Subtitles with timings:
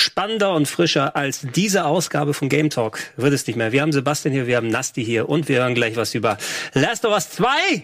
[0.00, 3.72] spannender und frischer als diese Ausgabe von Game Talk wird es nicht mehr.
[3.72, 6.38] Wir haben Sebastian hier, wir haben Nasti hier und wir hören gleich was über
[6.72, 7.46] Last of Us 2.
[7.66, 7.82] Ich,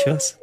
[0.00, 0.38] ich hör's.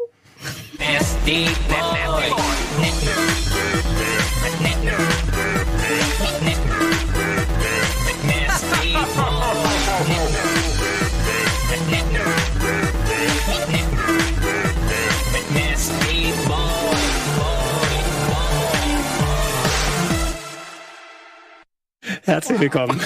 [22.26, 23.00] Herzlich willkommen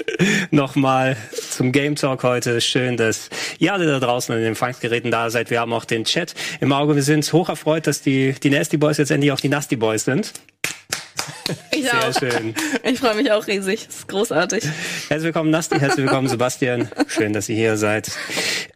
[0.50, 2.60] nochmal zum Game Talk heute.
[2.60, 5.50] Schön, dass ihr alle da draußen an den Empfangsgeräten da seid.
[5.50, 6.96] Wir haben auch den Chat im Auge.
[6.96, 10.04] Wir sind hoch erfreut, dass die, die Nasty Boys jetzt endlich auch die Nasty Boys
[10.04, 10.32] sind.
[11.70, 12.18] Ich Sehr auch.
[12.18, 12.54] schön.
[12.82, 13.86] Ich freue mich auch riesig.
[13.86, 14.64] Das ist großartig.
[14.64, 15.78] Herzlich willkommen, Nasti.
[15.78, 16.88] Herzlich willkommen, Sebastian.
[17.06, 18.10] Schön, dass ihr hier seid.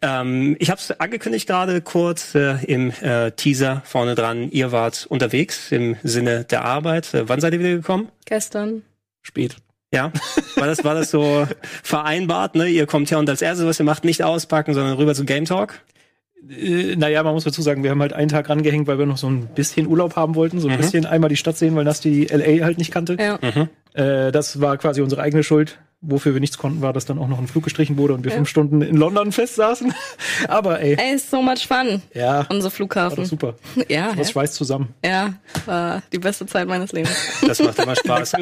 [0.01, 4.49] Ähm, ich habe es angekündigt gerade kurz äh, im äh, Teaser vorne dran.
[4.51, 7.13] Ihr wart unterwegs im Sinne der Arbeit.
[7.13, 8.09] Äh, wann seid ihr wieder gekommen?
[8.25, 8.83] Gestern.
[9.21, 9.57] Spät.
[9.91, 10.11] Ja,
[10.55, 11.47] war das, war das so
[11.83, 12.67] vereinbart, ne?
[12.67, 15.45] Ihr kommt her und als erstes, was ihr macht, nicht auspacken, sondern rüber zu Game
[15.45, 15.81] Talk?
[16.47, 19.17] Äh, naja, man muss dazu sagen, wir haben halt einen Tag rangehängt, weil wir noch
[19.17, 20.81] so ein bisschen Urlaub haben wollten, so ein mhm.
[20.81, 23.17] bisschen einmal die Stadt sehen, weil Nasti LA halt nicht kannte.
[23.19, 23.39] Ja.
[23.41, 23.69] Mhm.
[23.93, 27.27] Äh, das war quasi unsere eigene Schuld wofür wir nichts konnten, war, dass dann auch
[27.27, 28.37] noch ein Flug gestrichen wurde und wir ja.
[28.37, 29.93] fünf Stunden in London festsaßen.
[30.47, 30.95] Aber ey.
[30.97, 32.01] Ey, ist so much fun.
[32.13, 32.45] Ja.
[32.49, 33.17] Unser Flughafen.
[33.17, 33.55] War super.
[33.89, 34.13] ja.
[34.15, 34.93] Was schweißt zusammen.
[35.03, 35.33] Ja,
[35.65, 37.15] war die beste Zeit meines Lebens.
[37.49, 38.33] Das macht immer Spaß.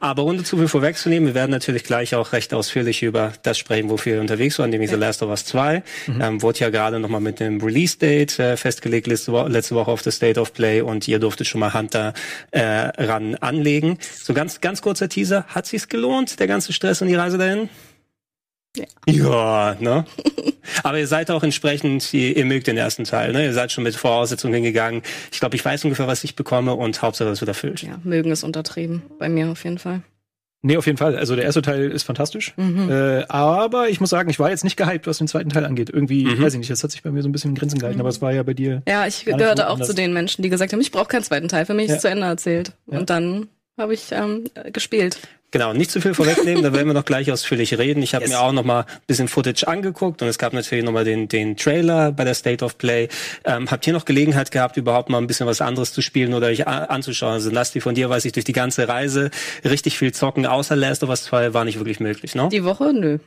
[0.00, 3.90] Aber ohne zu viel vorwegzunehmen, wir werden natürlich gleich auch recht ausführlich über das sprechen,
[3.90, 4.96] wofür wir unterwegs waren, nämlich ja.
[4.96, 5.82] The Last of Us 2.
[6.06, 6.20] Mhm.
[6.20, 10.02] Ähm, wurde ja gerade nochmal mit dem Release-Date äh, festgelegt letzte, Wo letzte Woche auf
[10.02, 12.12] the State of Play und ihr durftet schon mal Hunter
[12.50, 13.98] äh, ran anlegen.
[14.20, 15.44] So ganz, ganz kurzer Teaser.
[15.48, 17.68] Hat sich's gelohnt, der ganze Stress und die Reise dahin?
[18.76, 18.84] Ja.
[19.06, 20.04] Ja, ne?
[20.82, 23.44] Aber ihr seid auch entsprechend, ihr, ihr, mögt den ersten Teil, ne?
[23.44, 25.02] Ihr seid schon mit Voraussetzungen hingegangen.
[25.32, 27.82] Ich glaube, ich weiß ungefähr, was ich bekomme und Hauptsache, es wird erfüllt.
[27.82, 29.02] Ja, mögen ist untertrieben.
[29.18, 30.02] Bei mir auf jeden Fall.
[30.60, 31.16] Nee, auf jeden Fall.
[31.16, 32.52] Also der erste Teil ist fantastisch.
[32.56, 32.90] Mhm.
[32.90, 35.88] Äh, aber ich muss sagen, ich war jetzt nicht gehypt, was den zweiten Teil angeht.
[35.88, 36.42] Irgendwie, mhm.
[36.42, 38.02] weiß ich nicht, das hat sich bei mir so ein bisschen in Grenzen gehalten, mhm.
[38.02, 38.82] aber es war ja bei dir.
[38.88, 39.88] Ja, ich gehörte auch anders.
[39.88, 41.94] zu den Menschen, die gesagt haben, ich brauche keinen zweiten Teil, für mich ja.
[41.94, 42.72] ist zu Ende erzählt.
[42.90, 42.98] Ja.
[42.98, 43.46] Und dann
[43.78, 45.18] habe ich ähm, gespielt.
[45.50, 48.02] Genau, nicht zu viel vorwegnehmen, da werden wir noch gleich ausführlich reden.
[48.02, 48.32] Ich habe yes.
[48.32, 51.26] mir auch noch mal ein bisschen Footage angeguckt und es gab natürlich noch mal den,
[51.28, 53.08] den Trailer bei der State of Play.
[53.44, 56.48] Ähm, habt ihr noch Gelegenheit gehabt, überhaupt mal ein bisschen was anderes zu spielen oder
[56.48, 57.32] euch anzuschauen?
[57.32, 59.30] Also Nasti, von dir weiß ich durch die ganze Reise
[59.64, 62.50] richtig viel zocken, außer Last of Us 2 war nicht wirklich möglich, ne?
[62.52, 62.92] Die Woche?
[62.92, 63.18] Nö.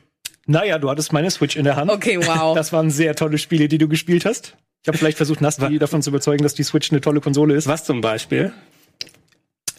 [0.45, 1.89] Naja, du hattest meine Switch in der Hand.
[1.89, 2.55] Okay, wow.
[2.55, 4.55] Das waren sehr tolle Spiele, die du gespielt hast.
[4.83, 7.67] Ich habe vielleicht versucht, Nasti davon zu überzeugen, dass die Switch eine tolle Konsole ist.
[7.67, 8.51] Was zum Beispiel?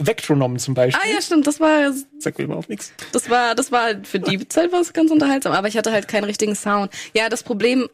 [0.06, 1.00] Vectronom zum Beispiel.
[1.04, 1.92] Ah ja, stimmt, das war.
[2.18, 2.92] Sag mir überhaupt nichts.
[3.12, 6.08] Das war, das war für die Zeit war es ganz unterhaltsam, aber ich hatte halt
[6.08, 6.92] keinen richtigen Sound.
[7.14, 7.88] Ja, das Problem,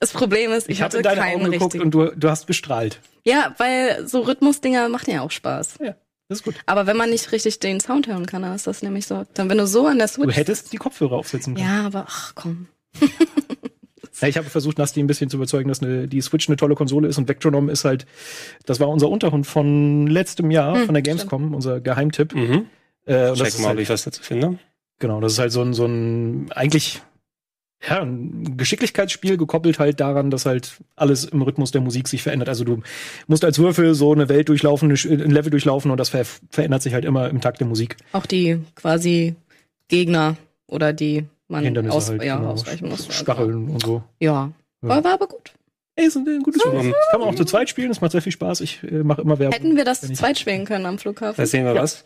[0.00, 2.46] das Problem ist, ich, ich hatte in deine keinen Augen geguckt und du, du hast
[2.46, 3.00] bestrahlt.
[3.24, 5.78] Ja, weil so Rhythmusdinger machen ja auch Spaß.
[5.80, 5.94] Ja.
[6.28, 6.54] Das ist gut.
[6.66, 9.24] Aber wenn man nicht richtig den Sound hören kann, dann ist das nämlich so.
[9.34, 10.28] Dann, wenn du so an der Switch.
[10.28, 11.66] Du hättest die Kopfhörer aufsetzen können.
[11.66, 12.68] Ja, aber ach komm.
[14.22, 16.74] Ja, ich habe versucht, Nasti ein bisschen zu überzeugen, dass eine, die Switch eine tolle
[16.74, 18.06] Konsole ist und Vectronom ist halt,
[18.66, 21.54] das war unser Unterhund von letztem Jahr, hm, von der Gamescom, stimmt.
[21.54, 22.34] unser Geheimtipp.
[22.34, 22.66] Mhm.
[23.04, 24.58] Äh, und Check mal, halt, ob ich was dazu finde.
[25.00, 27.02] Genau, das ist halt so ein, so ein eigentlich
[27.88, 32.48] ja, ein Geschicklichkeitsspiel gekoppelt halt daran, dass halt alles im Rhythmus der Musik sich verändert.
[32.48, 32.80] Also du
[33.26, 36.94] musst als Würfel so eine Welt durchlaufen, ein Level durchlaufen und das ver verändert sich
[36.94, 37.96] halt immer im Takt der Musik.
[38.12, 39.34] Auch die quasi
[39.88, 40.36] Gegner
[40.68, 43.06] oder die man Hindernisse aus, halt, ja, genau, ausweichen muss.
[43.14, 44.02] Stacheln und so.
[44.18, 44.52] Ja,
[44.82, 44.88] ja.
[44.88, 45.52] War, war aber gut.
[45.94, 46.90] Ey, ist ein, ein gutes Spiel.
[46.90, 48.62] Das kann man auch zu zweit spielen, das macht sehr viel Spaß.
[48.62, 49.52] Ich äh, mache immer Werbung.
[49.52, 51.36] Hätten wir das zu zweit spielen können am Flughafen?
[51.36, 51.82] Da sehen wir ja.
[51.82, 52.04] was.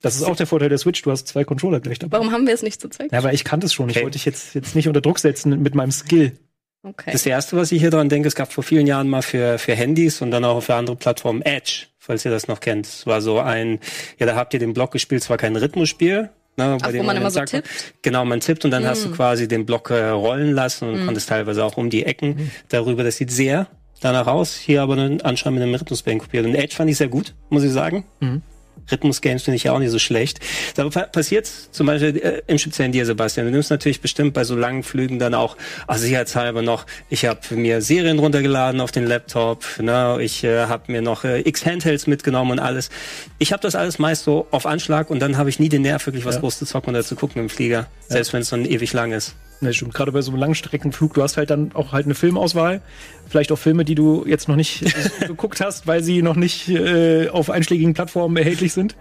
[0.00, 2.18] Das ist auch der Vorteil der Switch, du hast zwei Controller gleich dabei.
[2.18, 3.10] Warum haben wir es nicht zu zweit?
[3.10, 3.90] Ja, aber ich kannte es schon.
[3.90, 3.98] Okay.
[3.98, 6.38] Ich wollte dich jetzt, jetzt nicht unter Druck setzen mit meinem Skill.
[6.84, 7.10] Okay.
[7.10, 9.74] Das erste, was ich hier dran denke, es gab vor vielen Jahren mal für, für
[9.74, 12.86] Handys und dann auch für andere Plattformen Edge, falls ihr das noch kennt.
[12.86, 13.80] Es war so ein,
[14.18, 17.30] ja, da habt ihr den Block gespielt, zwar kein Rhythmusspiel, Ne, Ach, wo man immer
[17.30, 17.68] so tippt?
[18.02, 18.86] Genau, man tippt und dann mm.
[18.86, 19.14] hast du hm.
[19.14, 21.06] quasi den Block äh, rollen lassen und mm.
[21.06, 22.50] konntest teilweise auch um die Ecken mm.
[22.68, 23.04] darüber.
[23.04, 23.68] Das sieht sehr
[24.00, 24.56] danach aus.
[24.56, 26.44] Hier aber anscheinend mit einem Rhythmusband kopiert.
[26.44, 28.04] Und Edge fand ich sehr gut, muss ich sagen.
[28.18, 28.42] Mhm.
[28.90, 30.40] Rhythmus-Games finde ich ja auch nicht so schlecht.
[30.74, 33.46] Da passiert zum Beispiel äh, im Speziellen dir, Sebastian.
[33.46, 35.56] Du nimmst natürlich bestimmt bei so langen Flügen dann auch
[35.86, 40.18] also sicherheitshalber noch, ich habe mir Serien runtergeladen auf den Laptop, ne?
[40.20, 42.90] ich äh, habe mir noch äh, x Handhelds mitgenommen und alles.
[43.38, 46.06] Ich habe das alles meist so auf Anschlag und dann habe ich nie den Nerv,
[46.06, 46.40] wirklich was ja.
[46.40, 48.32] groß zu zocken oder zu gucken im Flieger, selbst ja.
[48.34, 49.34] wenn es so ewig lang ist.
[49.60, 49.92] Ne, stimmt.
[49.92, 52.80] Gerade bei so einem Langstreckenflug, du hast halt dann auch halt eine Filmauswahl.
[53.28, 54.84] Vielleicht auch Filme, die du jetzt noch nicht
[55.26, 58.94] geguckt hast, weil sie noch nicht äh, auf einschlägigen Plattformen erhältlich sind.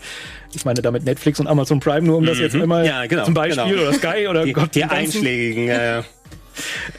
[0.56, 2.64] Ich meine damit Netflix und Amazon Prime, nur um das jetzt mhm.
[2.64, 3.82] einmal ja, genau, zum Beispiel genau.
[3.84, 4.74] oder Sky oder die, Gott.
[4.74, 6.04] Die einschlägigen, ja, ja.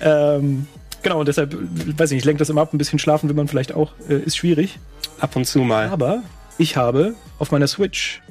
[0.36, 0.68] ähm,
[1.02, 1.56] genau, und deshalb,
[1.98, 4.18] weiß ich nicht, lenkt das immer ab, ein bisschen schlafen will man vielleicht auch, äh,
[4.18, 4.78] ist schwierig.
[5.18, 5.88] Ab und zu mal.
[5.88, 6.22] Aber
[6.58, 8.22] ich habe auf meiner Switch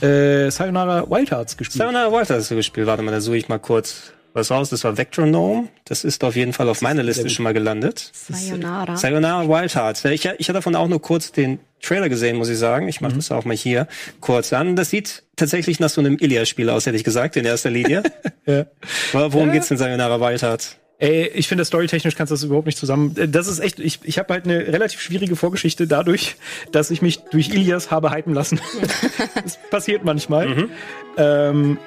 [0.00, 1.78] äh, Sayonara Wild Hearts gespielt.
[1.78, 2.86] Sayonara Wild Hearts gespielt.
[2.86, 4.70] Warte mal, da suche ich mal kurz was raus.
[4.70, 5.68] Das war Vectronome.
[5.84, 8.10] Das ist auf jeden Fall auf meiner Liste schon mal gelandet.
[8.12, 8.96] Sayonara.
[8.96, 10.04] Sayonara Wild Hearts.
[10.06, 12.88] Ich, ich hatte davon auch nur kurz den Trailer gesehen, muss ich sagen.
[12.88, 13.18] Ich mache mhm.
[13.18, 13.86] das auch mal hier
[14.20, 14.76] kurz an.
[14.76, 18.02] Das sieht tatsächlich nach so einem Ilias-Spiel aus, hätte ich gesagt, in erster Linie.
[18.46, 18.66] ja.
[19.12, 19.54] Worum ja.
[19.54, 20.76] geht's in Sayonara Wild Hearts?
[21.00, 23.14] Ey, ich finde, storytechnisch kannst du das überhaupt nicht zusammen.
[23.16, 26.34] Äh, das ist echt, ich, ich habe halt eine relativ schwierige Vorgeschichte dadurch,
[26.72, 28.60] dass ich mich durch Ilias habe hypen lassen.
[29.44, 30.48] das passiert manchmal.
[30.48, 30.70] Mhm.
[31.16, 31.78] Ähm,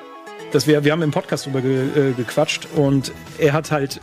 [0.51, 4.01] dass wir, wir haben im Podcast drüber ge, äh, gequatscht und er hat halt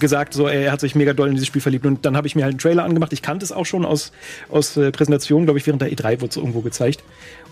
[0.00, 2.34] gesagt, so er hat sich mega doll in dieses Spiel verliebt und dann habe ich
[2.34, 3.12] mir halt einen Trailer angemacht.
[3.12, 4.12] Ich kannte es auch schon aus
[4.48, 7.04] aus äh, Präsentationen, glaube ich, während der E3 wurde es irgendwo gezeigt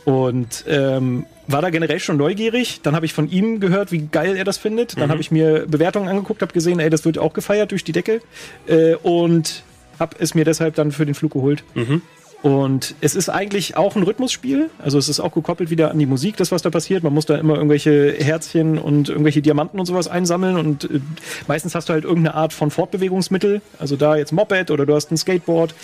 [0.04, 2.80] und ähm, war da generell schon neugierig.
[2.82, 4.96] Dann habe ich von ihm gehört, wie geil er das findet.
[4.96, 5.10] Dann mhm.
[5.10, 8.20] habe ich mir Bewertungen angeguckt, habe gesehen, ey, das wird auch gefeiert durch die Decke
[8.66, 9.62] äh, und
[9.98, 11.62] habe es mir deshalb dann für den Flug geholt.
[11.74, 12.02] Mhm.
[12.40, 14.70] Und es ist eigentlich auch ein Rhythmusspiel.
[14.78, 17.02] Also es ist auch gekoppelt wieder an die Musik, das was da passiert.
[17.02, 20.56] Man muss da immer irgendwelche Herzchen und irgendwelche Diamanten und sowas einsammeln.
[20.56, 21.00] Und äh,
[21.48, 23.60] meistens hast du halt irgendeine Art von Fortbewegungsmittel.
[23.80, 25.74] Also da jetzt Moped oder du hast ein Skateboard.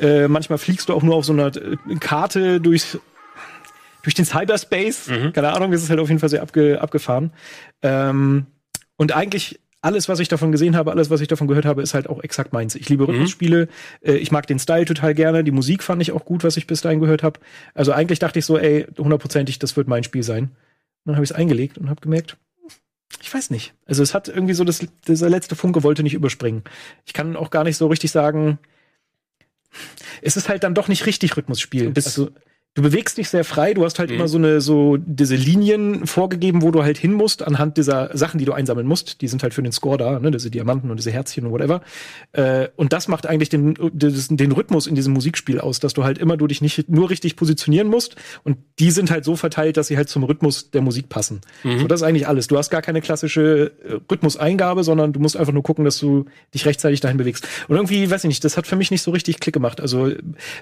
[0.00, 2.98] Äh, manchmal fliegst du auch nur auf so einer äh, Karte durchs
[4.02, 5.08] durch den Cyberspace.
[5.08, 5.32] Mhm.
[5.32, 7.32] Keine Ahnung, das ist halt auf jeden Fall sehr abge, abgefahren.
[7.82, 8.46] Ähm,
[8.96, 11.92] und eigentlich alles, was ich davon gesehen habe, alles, was ich davon gehört habe, ist
[11.92, 12.76] halt auch exakt meins.
[12.76, 13.10] Ich liebe mhm.
[13.10, 13.68] Rhythmusspiele,
[14.02, 14.14] mhm.
[14.14, 16.80] ich mag den Style total gerne, die Musik fand ich auch gut, was ich bis
[16.80, 17.40] dahin gehört habe.
[17.74, 20.44] Also eigentlich dachte ich so, ey, hundertprozentig, das wird mein Spiel sein.
[20.44, 20.52] Und
[21.06, 22.36] dann habe ich es eingelegt und habe gemerkt,
[23.20, 23.74] ich weiß nicht.
[23.84, 26.62] Also es hat irgendwie so das, dieser letzte Funke wollte nicht überspringen.
[27.04, 28.58] Ich kann auch gar nicht so richtig sagen,
[30.22, 31.92] es ist halt dann doch nicht richtig Rhythmusspiel.
[31.94, 32.30] Also,
[32.74, 34.16] du bewegst dich sehr frei, du hast halt mhm.
[34.16, 38.38] immer so eine, so diese Linien vorgegeben, wo du halt hin musst, anhand dieser Sachen,
[38.38, 39.20] die du einsammeln musst.
[39.20, 41.82] Die sind halt für den Score da, ne, diese Diamanten und diese Herzchen und whatever.
[42.32, 46.16] Äh, und das macht eigentlich den, den Rhythmus in diesem Musikspiel aus, dass du halt
[46.16, 49.88] immer du dich nicht nur richtig positionieren musst und die sind halt so verteilt, dass
[49.88, 51.42] sie halt zum Rhythmus der Musik passen.
[51.64, 51.80] Mhm.
[51.80, 52.46] So, das ist eigentlich alles.
[52.46, 56.24] Du hast gar keine klassische äh, Rhythmuseingabe, sondern du musst einfach nur gucken, dass du
[56.54, 57.46] dich rechtzeitig dahin bewegst.
[57.68, 59.80] Und irgendwie, weiß ich nicht, das hat für mich nicht so richtig Klick gemacht.
[59.80, 60.10] Also,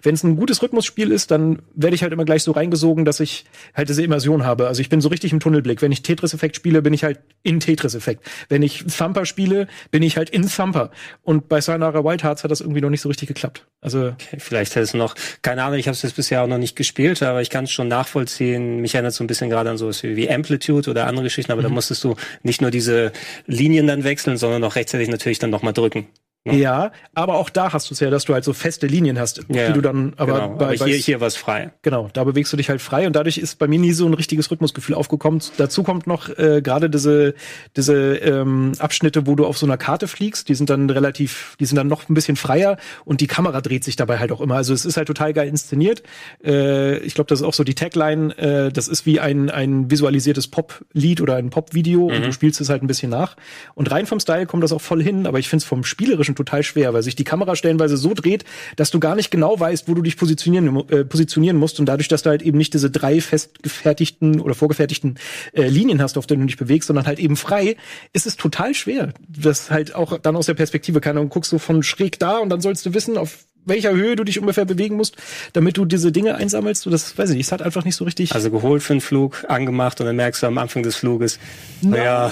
[0.02, 3.05] wenn es ein gutes Rhythmusspiel ist, dann werde ich ich halt immer gleich so reingesogen,
[3.05, 3.44] dass ich
[3.75, 4.67] halt diese Immersion habe.
[4.67, 5.82] Also ich bin so richtig im Tunnelblick.
[5.82, 8.26] Wenn ich Tetris-Effekt spiele, bin ich halt in Tetris-Effekt.
[8.49, 10.91] Wenn ich Thumper spiele, bin ich halt in Thumper.
[11.23, 13.67] Und bei Sayonara Wild Hearts hat das irgendwie noch nicht so richtig geklappt.
[13.81, 16.58] Also okay, vielleicht hätte es noch, keine Ahnung, ich habe es jetzt bisher auch noch
[16.58, 18.81] nicht gespielt, aber ich kann es schon nachvollziehen.
[18.81, 21.69] Mich erinnert so ein bisschen gerade an sowas wie Amplitude oder andere Geschichten, aber mhm.
[21.69, 23.12] da musstest du nicht nur diese
[23.47, 26.08] Linien dann wechseln, sondern auch rechtzeitig natürlich dann nochmal drücken.
[26.46, 29.42] Ja, aber auch da hast du es ja, dass du halt so feste Linien hast,
[29.48, 30.48] ja, die du dann aber, genau.
[30.56, 31.72] bei, aber hier, hier war es frei.
[31.82, 34.14] Genau, da bewegst du dich halt frei und dadurch ist bei mir nie so ein
[34.14, 35.42] richtiges Rhythmusgefühl aufgekommen.
[35.58, 37.34] Dazu kommt noch äh, gerade diese
[37.76, 41.66] diese ähm, Abschnitte, wo du auf so einer Karte fliegst, die sind dann relativ, die
[41.66, 44.54] sind dann noch ein bisschen freier und die Kamera dreht sich dabei halt auch immer.
[44.54, 46.02] Also es ist halt total geil inszeniert.
[46.42, 48.38] Äh, ich glaube, das ist auch so die Tagline.
[48.38, 52.16] Äh, das ist wie ein ein visualisiertes Pop-Lied oder ein Pop-Video mhm.
[52.16, 53.37] und du spielst es halt ein bisschen nach.
[53.75, 56.29] Und rein vom Style kommt das auch voll hin, aber ich finde es vom spielerischen
[56.30, 58.44] Inzwischen total schwer, weil sich die Kamera stellenweise so dreht,
[58.76, 61.80] dass du gar nicht genau weißt, wo du dich positionieren, äh, positionieren musst.
[61.80, 65.18] Und dadurch, dass du halt eben nicht diese drei festgefertigten oder vorgefertigten
[65.52, 67.76] äh, Linien hast, auf denen du dich bewegst, sondern halt eben frei,
[68.12, 69.12] ist es total schwer.
[69.28, 72.48] Das halt auch dann aus der Perspektive keine und guckst du von schräg da und
[72.50, 75.16] dann sollst du wissen, auf welcher Höhe du dich ungefähr bewegen musst,
[75.52, 76.87] damit du diese Dinge einsammelst.
[76.87, 78.35] Du, das weiß ich nicht, es hat einfach nicht so richtig.
[78.35, 81.38] Also geholt für den Flug, angemacht und dann merkst du am Anfang des Fluges.
[81.82, 82.00] Nein.
[82.00, 82.30] Ja.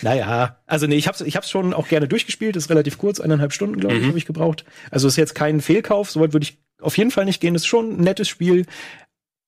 [0.00, 3.52] naja, also nee, ich hab's, ich hab's schon auch gerne durchgespielt, ist relativ kurz, eineinhalb
[3.52, 4.08] Stunden, glaube ich, mhm.
[4.08, 4.64] habe ich gebraucht.
[4.90, 7.54] Also ist jetzt kein Fehlkauf, soweit würde ich auf jeden Fall nicht gehen.
[7.54, 8.66] Das ist schon ein nettes Spiel.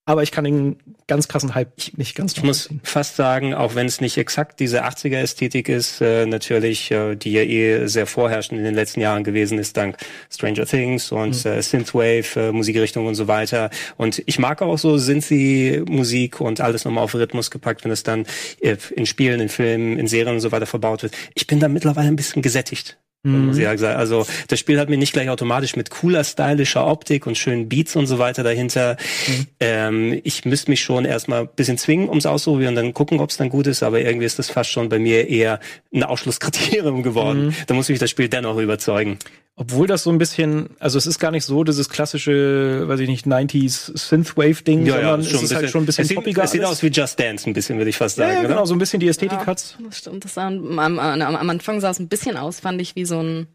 [0.07, 0.75] Aber ich kann den
[1.07, 4.85] ganz krassen Hype nicht ganz Ich muss fast sagen, auch wenn es nicht exakt diese
[4.85, 9.57] 80er-Ästhetik ist, äh, natürlich, äh, die ja eh sehr vorherrschend in den letzten Jahren gewesen
[9.57, 9.97] ist, dank
[10.31, 11.51] Stranger Things und mhm.
[11.51, 13.71] äh, Synthwave, äh, Musikrichtung und so weiter.
[13.97, 18.27] Und ich mag auch so Synthie-Musik und alles nochmal auf Rhythmus gepackt, wenn es dann
[18.59, 21.15] äh, in Spielen, in Filmen, in Serien und so weiter verbaut wird.
[21.33, 22.97] Ich bin da mittlerweile ein bisschen gesättigt.
[23.25, 23.65] Mhm.
[23.83, 27.95] Also das Spiel hat mir nicht gleich automatisch mit cooler, stylischer Optik und schönen Beats
[27.95, 28.97] und so weiter dahinter.
[29.27, 29.47] Mhm.
[29.59, 33.31] Ähm, ich müsste mich schon erstmal ein bisschen zwingen, ums auszuprobieren und dann gucken, ob
[33.31, 33.83] es dann gut ist.
[33.83, 35.59] Aber irgendwie ist das fast schon bei mir eher
[35.93, 37.47] ein Ausschlusskriterium geworden.
[37.47, 37.55] Mhm.
[37.67, 39.17] Da muss mich das Spiel dennoch überzeugen.
[39.57, 43.07] Obwohl das so ein bisschen, also es ist gar nicht so dieses klassische, weiß ich
[43.07, 46.17] nicht, 90s Synthwave-Ding, ja, sondern ja, es ist bisschen, halt schon ein bisschen es sieht,
[46.17, 46.43] poppiger.
[46.43, 48.33] Es sieht aus wie Just Dance ein bisschen, würde ich fast sagen.
[48.33, 49.77] Ja, ja genau, so ein bisschen die Ästhetik ja, hat's.
[49.81, 50.25] Das stimmt.
[50.25, 53.21] Das sah, am, am, am Anfang sah es ein bisschen aus, fand ich, wie so
[53.21, 53.47] ein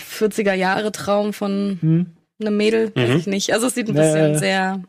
[0.00, 2.06] 40er-Jahre-Traum von hm.
[2.40, 3.16] einem Mädel, weiß mhm.
[3.16, 3.52] ich nicht.
[3.52, 4.82] Also es sieht ein bisschen sehr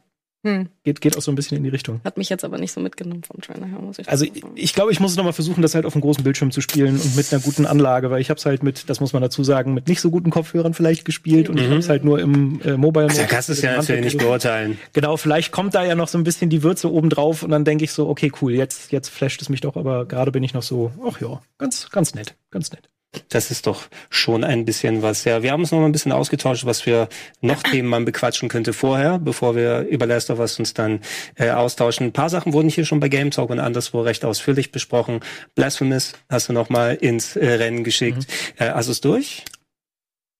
[0.48, 0.70] Hm.
[0.84, 2.00] Geht, geht auch so ein bisschen in die Richtung.
[2.06, 4.74] Hat mich jetzt aber nicht so mitgenommen vom Trailer her, muss ich Also ich, ich
[4.74, 7.16] glaube, ich muss es nochmal versuchen, das halt auf dem großen Bildschirm zu spielen und
[7.18, 9.74] mit einer guten Anlage, weil ich habe es halt mit, das muss man dazu sagen,
[9.74, 11.56] mit nicht so guten Kopfhörern vielleicht gespielt mhm.
[11.56, 13.18] und ich habe es halt nur im äh, Mobile Mode.
[13.18, 14.80] Da kannst du es ja natürlich nicht beurteilen.
[14.94, 17.66] Genau, vielleicht kommt da ja noch so ein bisschen die Würze oben drauf und dann
[17.66, 20.54] denke ich so, okay, cool, jetzt, jetzt flasht es mich doch, aber gerade bin ich
[20.54, 22.90] noch so, ach ja, ganz, ganz nett, ganz nett.
[23.30, 25.24] Das ist doch schon ein bisschen was.
[25.24, 27.08] Ja, wir haben uns noch mal ein bisschen ausgetauscht, was wir
[27.42, 31.00] noch Themen man bequatschen könnte vorher, bevor wir über Last of Us uns dann
[31.36, 32.08] äh, austauschen.
[32.08, 35.22] Ein paar Sachen wurden hier schon bei Game Talk und anderswo recht ausführlich besprochen.
[35.56, 38.28] Blasphemous hast du noch mal ins äh, Rennen geschickt.
[38.60, 38.66] Mhm.
[38.66, 39.46] Äh, hast du es durch?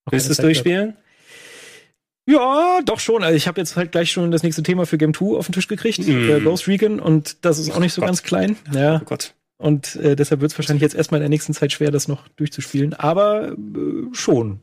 [0.06, 0.98] Okay, Willst du es durchspielen?
[2.30, 3.24] Ja, doch schon.
[3.24, 5.54] Also ich habe jetzt halt gleich schon das nächste Thema für Game 2 auf den
[5.54, 6.30] Tisch gekriegt, mm.
[6.30, 8.10] äh, Ghost Recon, und das ist auch nicht so Gott.
[8.10, 8.58] ganz klein.
[8.74, 9.00] Ja.
[9.02, 9.34] Oh Gott.
[9.58, 12.28] Und äh, deshalb wird es wahrscheinlich jetzt erstmal in der nächsten Zeit schwer, das noch
[12.30, 12.94] durchzuspielen.
[12.94, 14.62] Aber äh, schon.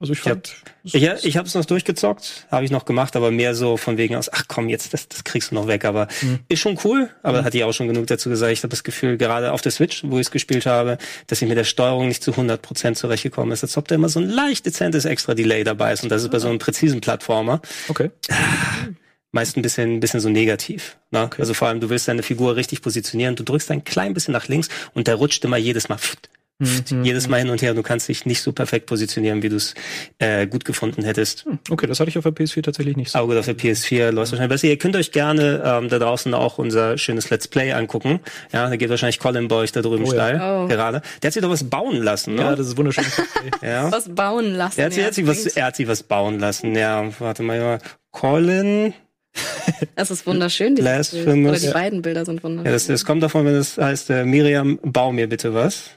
[0.00, 0.56] Also ich fand.
[0.82, 3.96] Ich, ja, ich habe es noch durchgezockt, habe ich noch gemacht, aber mehr so von
[3.96, 5.86] wegen aus, ach komm, jetzt, das, das kriegst du noch weg.
[5.86, 6.40] Aber mhm.
[6.48, 7.44] ist schon cool, aber mhm.
[7.46, 8.52] hatte ich auch schon genug dazu gesagt.
[8.52, 10.98] Ich habe das Gefühl, gerade auf der Switch, wo ich es gespielt habe,
[11.28, 13.62] dass ich mit der Steuerung nicht zu 100% zurechtgekommen ist.
[13.62, 16.02] Als ob da immer so ein leicht dezentes Extra-Delay dabei ist.
[16.02, 17.62] Und das ist bei so einem präzisen Plattformer.
[17.88, 18.10] Okay.
[18.30, 18.88] Ah,
[19.34, 20.96] meist ein bisschen, ein bisschen so negativ.
[21.10, 21.24] Ne?
[21.24, 21.42] Okay.
[21.42, 24.48] Also vor allem, du willst deine Figur richtig positionieren, du drückst ein klein bisschen nach
[24.48, 26.30] links und der rutscht immer jedes Mal pft,
[26.62, 27.04] pft, mhm.
[27.04, 27.74] jedes Mal hin und her.
[27.74, 29.74] Du kannst dich nicht so perfekt positionieren, wie du es
[30.18, 31.44] äh, gut gefunden hättest.
[31.46, 33.18] Hm, okay, das hatte ich auf der PS4 tatsächlich nicht so.
[33.18, 34.68] Aber gut, auf der PS4 läuft wahrscheinlich besser.
[34.68, 38.20] Ihr könnt euch gerne ähm, da draußen auch unser schönes Let's Play angucken.
[38.52, 40.62] Ja, da geht wahrscheinlich Colin bei euch da drüben oh, steil ja.
[40.62, 40.68] oh.
[40.68, 41.02] gerade.
[41.22, 42.42] Der hat sich doch was bauen lassen, ne?
[42.42, 43.04] Ja, das ist wunderschön.
[43.62, 43.90] ja.
[43.90, 44.78] Was bauen lassen.
[44.78, 46.76] Er hat, sich, ja, er, hat sich was, er hat sich was bauen lassen.
[46.76, 47.80] Ja, warte mal.
[48.12, 48.94] Colin
[49.96, 51.46] das ist wunderschön, dieses Bild.
[51.46, 52.66] Oder die beiden Bilder sind wunderschön.
[52.66, 55.90] Ja, das, das kommt davon, wenn es heißt, äh, Miriam, bau mir bitte was.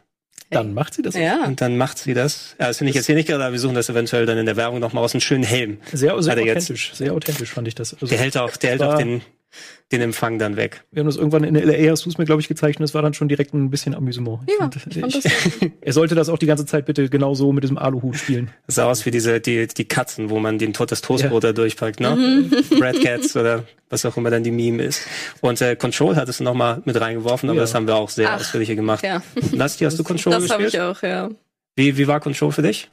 [0.49, 1.15] Dann macht sie das.
[1.15, 1.43] Ja.
[1.43, 2.55] Und dann macht sie das.
[2.57, 4.45] Ja, das finde ich jetzt hier nicht gerade, aber wir suchen das eventuell dann in
[4.45, 5.79] der Werbung nochmal aus einem schönen Helm.
[5.91, 6.93] Sehr, sehr authentisch.
[6.93, 7.93] Sehr authentisch fand ich das.
[7.93, 9.21] Also der hält auch, der hält auch den,
[9.91, 10.83] den Empfang dann weg.
[10.91, 12.93] Wir haben das irgendwann in LA, hast du es mir, glaube ich, gezeigt und es
[12.93, 14.39] war dann schon direkt ein bisschen Amüsement.
[14.47, 17.53] Ja, ich fand, ich, ich, er sollte das auch die ganze Zeit bitte genau so
[17.53, 18.51] mit diesem Aluhut spielen.
[18.65, 21.49] Das sah aus wie diese, die, die Katzen, wo man den das Toastbrot ja.
[21.49, 22.15] da durchpackt, ne?
[22.15, 22.51] Mhm.
[22.81, 25.07] Red Cats oder was auch immer dann die Meme ist.
[25.39, 27.63] Und äh, Control hattest du nochmal mit reingeworfen, aber ja.
[27.63, 29.05] das haben wir auch sehr Ach, ausführlicher gemacht.
[29.05, 29.23] Ja.
[29.53, 30.73] Nasti, hast du Control das gespielt?
[30.73, 31.29] Das habe ich auch, ja.
[31.77, 32.89] Wie, wie war Control für dich?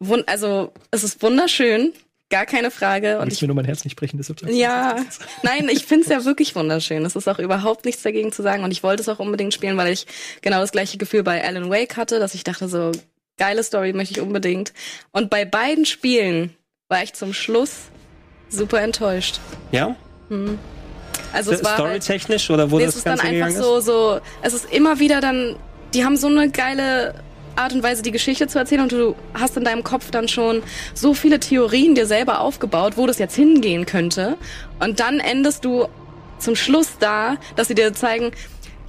[0.00, 1.92] Wund also, es ist wunderschön.
[2.30, 3.18] Gar keine Frage.
[3.20, 4.42] Und ich mir nur mein Herz nicht brechen, deshalb.
[4.50, 4.96] Ja,
[5.42, 7.04] nein, ich finde es ja wirklich wunderschön.
[7.06, 8.64] Es ist auch überhaupt nichts dagegen zu sagen.
[8.64, 10.06] Und ich wollte es auch unbedingt spielen, weil ich
[10.42, 12.92] genau das gleiche Gefühl bei Alan Wake hatte, dass ich dachte so,
[13.38, 14.74] geile Story möchte ich unbedingt.
[15.10, 16.54] Und bei beiden Spielen
[16.88, 17.84] war ich zum Schluss
[18.50, 19.40] super enttäuscht.
[19.72, 19.96] Ja?
[20.28, 20.58] Hm.
[21.32, 24.20] Also es war storytechnisch halt, oder wurde nee, das es ist dann einfach so so
[24.42, 25.56] es ist immer wieder dann
[25.94, 27.14] die haben so eine geile
[27.58, 30.62] Art und Weise, die Geschichte zu erzählen und du hast in deinem Kopf dann schon
[30.94, 34.36] so viele Theorien dir selber aufgebaut, wo das jetzt hingehen könnte.
[34.80, 35.86] Und dann endest du
[36.38, 38.30] zum Schluss da, dass sie dir zeigen,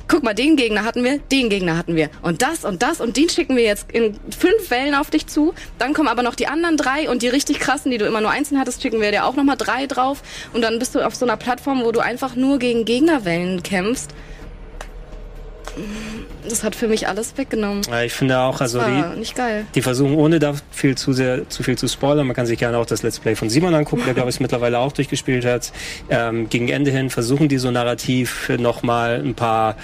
[0.07, 3.15] guck mal, den Gegner hatten wir, den Gegner hatten wir und das und das und
[3.15, 5.53] den schicken wir jetzt in fünf Wellen auf dich zu.
[5.77, 8.31] Dann kommen aber noch die anderen drei und die richtig krassen, die du immer nur
[8.31, 10.23] einzeln hattest, schicken wir dir auch nochmal drei drauf
[10.53, 14.11] und dann bist du auf so einer Plattform, wo du einfach nur gegen Gegnerwellen kämpfst
[16.47, 17.81] das hat für mich alles weggenommen.
[17.89, 19.65] Ja, ich finde auch, also die, nicht geil.
[19.75, 22.25] die versuchen ohne da viel zu sehr, zu viel zu spoilern.
[22.27, 24.79] Man kann sich gerne auch das Let's Play von Simon angucken, der glaube ich mittlerweile
[24.79, 25.71] auch durchgespielt hat.
[26.09, 29.75] Ähm, gegen Ende hin versuchen die so narrativ nochmal ein paar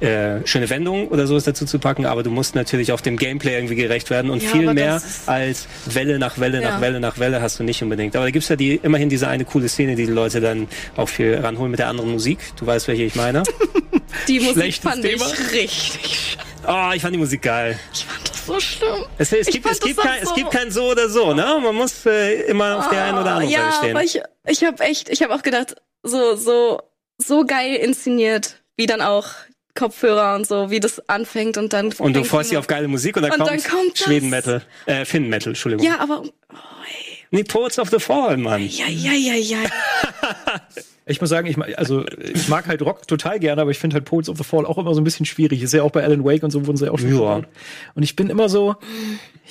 [0.00, 3.54] äh, schöne Wendungen oder sowas dazu zu packen, aber du musst natürlich auch dem Gameplay
[3.54, 6.70] irgendwie gerecht werden und ja, viel mehr als Welle nach Welle ja.
[6.70, 8.16] nach Welle nach Welle hast du nicht unbedingt.
[8.16, 11.08] Aber da gibt's ja die, immerhin diese eine coole Szene, die die Leute dann auch
[11.08, 12.38] viel ranholen mit der anderen Musik.
[12.56, 13.42] Du weißt, welche ich meine.
[14.28, 15.26] die Musik fand Thema.
[15.26, 17.78] ich richtig Oh, ich fand die Musik geil.
[17.92, 19.04] Ich fand das so schlimm.
[19.18, 20.30] Es, es, gibt, es, gibt, kein, so.
[20.30, 21.58] es gibt kein so oder so, ne?
[21.62, 23.96] Man muss äh, immer auf der einen oder anderen ja, Seite stehen.
[23.96, 26.82] Aber ich, ich habe echt, ich habe auch gedacht, so, so,
[27.18, 29.28] so geil inszeniert, wie dann auch
[29.74, 31.92] Kopfhörer und so, wie das anfängt und dann.
[31.92, 35.04] Und du freust dich auf geile Musik und dann, und kommt, dann kommt Schweden-Metal, äh,
[35.04, 35.86] Finn-Metal, Entschuldigung.
[35.86, 36.22] Ja, aber.
[36.22, 37.16] Oh, ey.
[37.32, 38.66] Nee, Poets of the Fall, Mann.
[38.68, 39.58] Ja, ja, ja, ja.
[41.06, 44.04] Ich muss sagen, ich, also, ich mag halt Rock total gerne, aber ich finde halt
[44.04, 45.60] Poets of the Fall auch immer so ein bisschen schwierig.
[45.60, 47.42] Ist ja auch bei Alan Wake und so wurden sie auch schon ja.
[47.94, 48.76] Und ich bin immer so,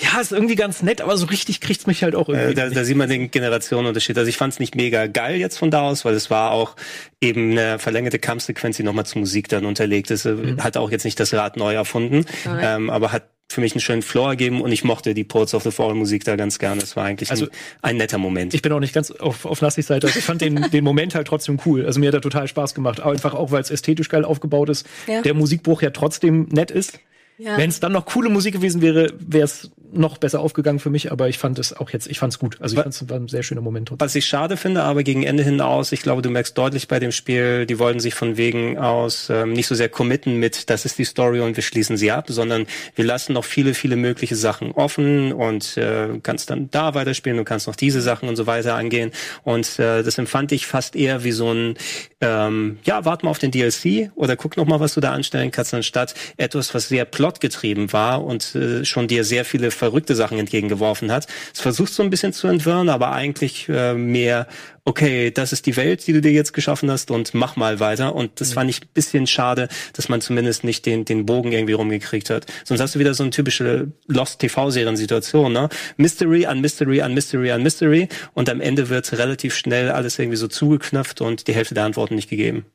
[0.02, 2.52] ja, ist irgendwie ganz nett, aber so richtig kriegt's mich halt auch irgendwie.
[2.52, 4.18] Äh, da, da sieht man den Generationenunterschied.
[4.18, 6.76] Also ich fand's nicht mega geil jetzt von da aus, weil es war auch
[7.20, 10.26] eben eine verlängerte Kampfsequenz, die nochmal zur Musik dann unterlegt ist.
[10.26, 10.64] Mhm.
[10.64, 12.26] Hat auch jetzt nicht das Rad neu erfunden,
[12.62, 15.64] ähm, aber hat für mich einen schönen Floor ergeben und ich mochte die Ports of
[15.64, 16.80] the Fall Musik da ganz gerne.
[16.80, 17.52] Das war eigentlich also, ein,
[17.82, 18.54] ein, netter Moment.
[18.54, 20.06] Ich bin auch nicht ganz auf, auf Nassis Seite.
[20.08, 21.86] Also ich fand den, den Moment halt trotzdem cool.
[21.86, 23.00] Also mir hat er total Spaß gemacht.
[23.00, 24.86] Einfach auch, weil es ästhetisch geil aufgebaut ist.
[25.08, 25.24] Ja.
[25.24, 27.00] Der Musikbruch ja trotzdem nett ist.
[27.40, 27.58] Ja.
[27.58, 31.12] Wenn es dann noch coole Musik gewesen wäre, wäre es noch besser aufgegangen für mich,
[31.12, 32.58] aber ich fand es auch jetzt, ich fand es gut.
[32.60, 33.92] Also ich fand es war ein sehr schöner Moment.
[33.98, 37.12] Was ich schade finde, aber gegen Ende hinaus, ich glaube, du merkst deutlich bei dem
[37.12, 40.98] Spiel, die wollten sich von wegen aus ähm, nicht so sehr committen mit, das ist
[40.98, 44.72] die Story und wir schließen sie ab, sondern wir lassen noch viele, viele mögliche Sachen
[44.74, 48.76] offen und äh, kannst dann da weiterspielen, und kannst noch diese Sachen und so weiter
[48.76, 49.12] angehen.
[49.44, 51.76] Und äh, das empfand ich fast eher wie so ein,
[52.22, 55.52] ähm, ja, warte mal auf den DLC oder guck noch mal, was du da anstellen
[55.52, 60.40] kannst, anstatt etwas, was sehr plotgetrieben war und äh, schon dir sehr viele verrückte Sachen
[60.40, 61.28] entgegengeworfen hat.
[61.54, 64.48] Es versucht so ein bisschen zu entwirren, aber eigentlich äh, mehr,
[64.84, 68.16] okay, das ist die Welt, die du dir jetzt geschaffen hast und mach mal weiter.
[68.16, 68.54] Und das mhm.
[68.54, 72.48] fand ich ein bisschen schade, dass man zumindest nicht den, den Bogen irgendwie rumgekriegt hat.
[72.64, 75.70] Sonst hast du wieder so eine typische Lost-TV-Serien-Situation, ne?
[75.98, 80.38] Mystery an Mystery an Mystery an Mystery und am Ende wird relativ schnell alles irgendwie
[80.38, 82.66] so zugeknöpft und die Hälfte der Antworten nicht gegeben.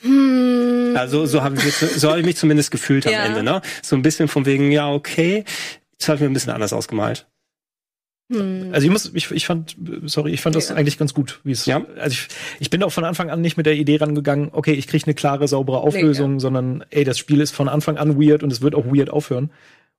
[0.00, 0.55] Hm.
[0.96, 3.24] Also so habe ich, so hab ich mich zumindest gefühlt am ja.
[3.24, 3.62] Ende, ne?
[3.82, 5.44] So ein bisschen von wegen, ja, okay,
[5.98, 7.26] das habe ich mir ein bisschen anders ausgemalt.
[8.32, 8.70] Hm.
[8.72, 9.76] Also ich muss, ich, ich fand,
[10.06, 10.74] sorry, ich fand das ja.
[10.74, 11.66] eigentlich ganz gut, wie es.
[11.66, 11.84] Ja.
[11.96, 14.88] Also ich, ich bin auch von Anfang an nicht mit der Idee rangegangen, okay, ich
[14.88, 16.40] kriege eine klare, saubere Auflösung, nee, ja.
[16.40, 19.50] sondern ey, das Spiel ist von Anfang an weird und es wird auch weird aufhören.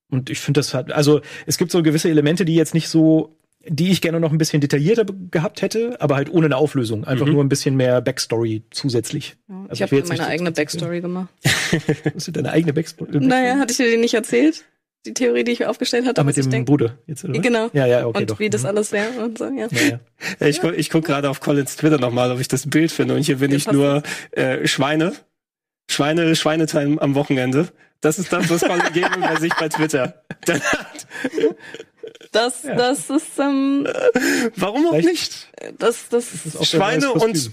[0.10, 3.37] Und ich finde das halt, also es gibt so gewisse Elemente, die jetzt nicht so
[3.70, 7.04] die ich gerne noch ein bisschen detaillierter gehabt hätte, aber halt ohne eine Auflösung.
[7.04, 7.34] Einfach mhm.
[7.34, 9.38] nur ein bisschen mehr Backstory zusätzlich.
[9.48, 11.30] Ja, also ich habe jetzt meine eigene Backstory gemacht.
[12.16, 13.20] Hast du deine eigene Backstory?
[13.20, 14.66] Naja, hatte ich dir die nicht erzählt?
[15.06, 16.20] Die Theorie, die ich mir aufgestellt hatte.
[16.20, 17.40] Ah, mit dem Bruder jetzt, oder?
[17.40, 17.70] Genau.
[17.72, 18.20] Ja, ja, okay.
[18.20, 18.40] Und doch.
[18.40, 18.70] wie das mhm.
[18.70, 19.68] alles wäre und so, ja.
[19.72, 20.00] ja,
[20.42, 20.48] ja.
[20.48, 23.16] Ich, ich gucke gerade auf Collins Twitter nochmal, ob ich das Bild finde.
[23.16, 25.14] Und hier bin ich nur äh, Schweine.
[25.90, 27.70] Schweine, Schweinetime am Wochenende.
[28.02, 30.22] Das ist das, was Colin geben bei sich bei Twitter.
[32.32, 32.76] Das, ja.
[32.76, 33.88] das ist, ähm,
[34.56, 35.48] Warum auch nicht?
[35.78, 37.52] Das, das, das ist Schweine und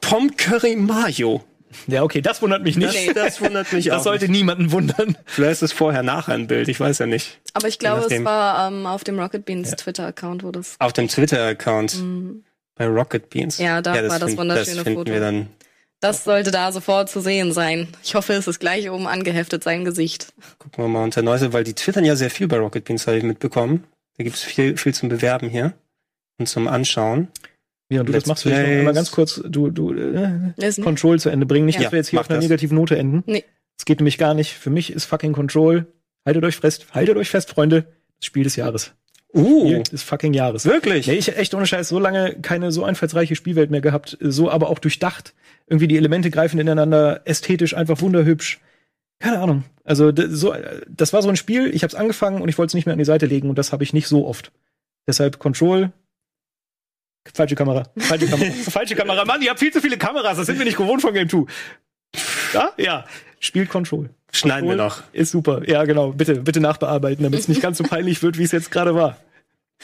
[0.00, 1.44] Pom Curry Mayo.
[1.86, 2.92] Ja, okay, das wundert mich nicht.
[2.92, 3.96] Nee, das wundert mich auch.
[3.96, 5.16] Das sollte niemanden wundern.
[5.24, 7.40] Vielleicht ist es vorher nachher ein Bild, ich weiß ja nicht.
[7.54, 9.76] Aber ich glaube, es war ähm, auf dem Rocket Beans ja.
[9.76, 10.76] Twitter-Account, wo das.
[10.78, 11.96] Auf dem Twitter-Account.
[11.96, 12.44] Mhm.
[12.74, 13.58] Bei Rocket Beans.
[13.58, 15.12] Ja, da ja, das war das find, wunderschöne das Foto.
[15.12, 15.48] Wir dann
[16.02, 17.86] das sollte da sofort zu sehen sein.
[18.02, 20.34] Ich hoffe, es ist gleich oben angeheftet, sein Gesicht.
[20.58, 23.18] Gucken wir mal unter Neuse, weil die twittern ja sehr viel bei Rocket Beans, habe
[23.18, 23.84] ich mitbekommen.
[24.18, 25.74] Da gibt es viel, viel zum Bewerben hier
[26.38, 27.28] und zum Anschauen.
[27.88, 30.72] Ja, und du Let's das machst, will ich noch mal ganz kurz, du, du, äh,
[30.82, 31.66] Control zu Ende bringen.
[31.66, 32.48] Nicht, ja, dass wir jetzt hier auf einer das.
[32.48, 33.22] negativen Note enden.
[33.26, 33.44] Nee.
[33.78, 34.54] Es geht nämlich gar nicht.
[34.54, 35.86] Für mich ist fucking Control,
[36.26, 37.84] haltet euch fest, haltet euch fest, Freunde,
[38.18, 38.92] das Spiel des Jahres.
[39.34, 40.64] Uh, Spiel des fucking Jahres.
[40.64, 41.06] Wirklich?
[41.06, 44.68] Ja, ich echt ohne Scheiß so lange keine so einfallsreiche Spielwelt mehr gehabt, so aber
[44.68, 45.32] auch durchdacht.
[45.72, 48.60] Irgendwie die Elemente greifen ineinander, ästhetisch einfach wunderhübsch.
[49.20, 49.64] Keine Ahnung.
[49.84, 50.54] Also so,
[50.86, 52.92] das war so ein Spiel, ich habe es angefangen und ich wollte es nicht mehr
[52.92, 54.52] an die Seite legen und das habe ich nicht so oft.
[55.06, 55.90] Deshalb Control.
[57.32, 57.84] Falsche Kamera.
[57.96, 58.50] Falsche Kamera.
[58.70, 59.24] Falsche Kamera.
[59.24, 61.46] Mann, ihr habt viel zu viele Kameras, das sind wir nicht gewohnt von Game 2.
[62.52, 62.72] Ja?
[62.76, 63.04] Ja.
[63.40, 64.10] Spielt Control.
[64.30, 65.02] Schneiden Control wir noch.
[65.14, 65.66] Ist super.
[65.66, 66.12] Ja, genau.
[66.12, 69.16] Bitte, bitte nachbearbeiten, damit es nicht ganz so peinlich wird, wie es jetzt gerade war.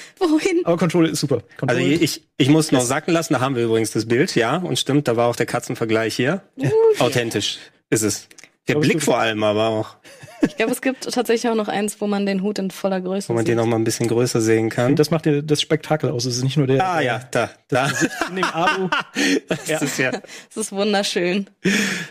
[0.18, 0.62] Wohin?
[0.64, 1.42] Aber Control ist super.
[1.56, 4.56] Control also ich, ich muss noch sacken lassen, da haben wir übrigens das Bild, ja,
[4.56, 6.42] und stimmt, da war auch der Katzenvergleich hier.
[6.56, 6.72] Okay.
[6.98, 7.58] Authentisch
[7.90, 8.28] ist es.
[8.68, 9.96] Der Blick vor allem aber auch.
[10.42, 13.28] Ich glaube, es gibt tatsächlich auch noch eins, wo man den Hut in voller Größe
[13.28, 13.48] Wo man sieht.
[13.48, 14.94] den noch mal ein bisschen größer sehen kann.
[14.94, 16.26] Das macht ja das Spektakel aus.
[16.26, 16.86] Es ist nicht nur der.
[16.86, 17.90] Ah ja, da, da.
[18.28, 18.88] In dem Alu.
[19.48, 19.78] das ja.
[19.78, 20.10] ist ja.
[20.10, 21.48] Das ist wunderschön.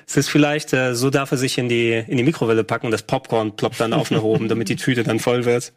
[0.06, 2.92] Es ist vielleicht, äh, so darf er sich in die, in die Mikrowelle packen.
[2.92, 5.74] Das Popcorn ploppt dann auf nach oben, damit die Tüte dann voll wird.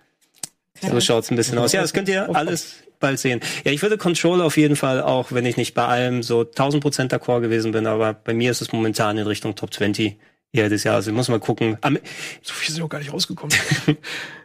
[0.80, 1.72] So schaut's ein bisschen aus.
[1.72, 3.40] Ja, das könnt ihr alles bald sehen.
[3.64, 6.82] Ja, ich würde Control auf jeden Fall auch, wenn ich nicht bei allem so 1000
[6.82, 10.16] Prozent d'accord gewesen bin, aber bei mir ist es momentan in Richtung Top 20
[10.52, 10.96] ja, das Jahr.
[10.96, 11.76] Also ich muss mal gucken.
[11.80, 11.98] Am
[12.42, 13.56] so viel sind auch gar nicht rausgekommen.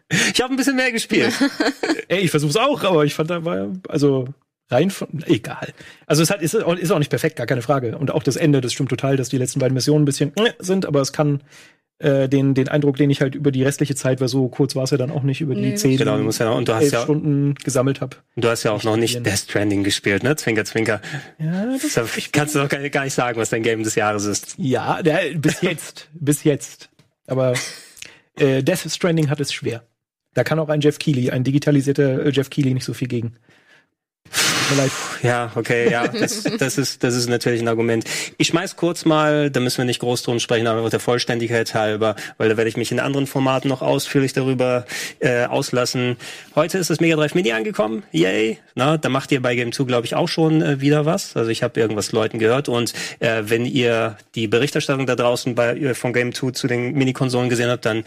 [0.09, 1.33] ich habe ein bisschen mehr gespielt.
[2.07, 4.27] Ey, ich versuch's auch, aber ich fand da war also
[4.69, 5.73] rein von egal.
[6.07, 7.97] Also es hat, ist, ist auch nicht perfekt, gar keine Frage.
[7.97, 10.51] Und auch das Ende, das stimmt total, dass die letzten beiden Missionen ein bisschen äh,
[10.59, 11.41] sind, aber es kann
[11.99, 14.83] äh, den, den Eindruck, den ich halt über die restliche Zeit, weil so kurz war
[14.83, 17.03] es ja dann auch nicht, über die nee, zehn genau, ja, und du hast ja,
[17.03, 18.17] Stunden gesammelt habe.
[18.35, 20.35] Du hast ja auch noch nicht Death Stranding gespielt, ne?
[20.35, 21.01] Zwinker, Zwinker.
[21.39, 24.55] Ja, das das kannst du doch gar nicht sagen, was dein Game des Jahres ist.
[24.57, 26.89] Ja, der, bis jetzt, bis jetzt.
[27.27, 27.53] Aber
[28.37, 29.83] äh, Death Stranding hat es schwer.
[30.33, 33.37] Da kann auch ein Jeff Keighley, ein digitalisierter äh, Jeff Keighley nicht so viel gegen.
[35.21, 38.05] Ja, okay, ja, das, das ist das ist natürlich ein Argument.
[38.37, 42.15] Ich schmeiß kurz mal, da müssen wir nicht groß drum sprechen, aber der Vollständigkeit halber,
[42.37, 44.85] weil da werde ich mich in anderen Formaten noch ausführlich darüber
[45.19, 46.17] äh, auslassen.
[46.55, 48.59] Heute ist das Mega Drive Mini angekommen, yay.
[48.75, 51.35] Na, da macht ihr bei Game 2, glaube ich, auch schon äh, wieder was.
[51.35, 55.77] Also ich habe irgendwas Leuten gehört und äh, wenn ihr die Berichterstattung da draußen bei
[55.77, 58.03] äh, von Game 2 zu den Mini-Konsolen gesehen habt, dann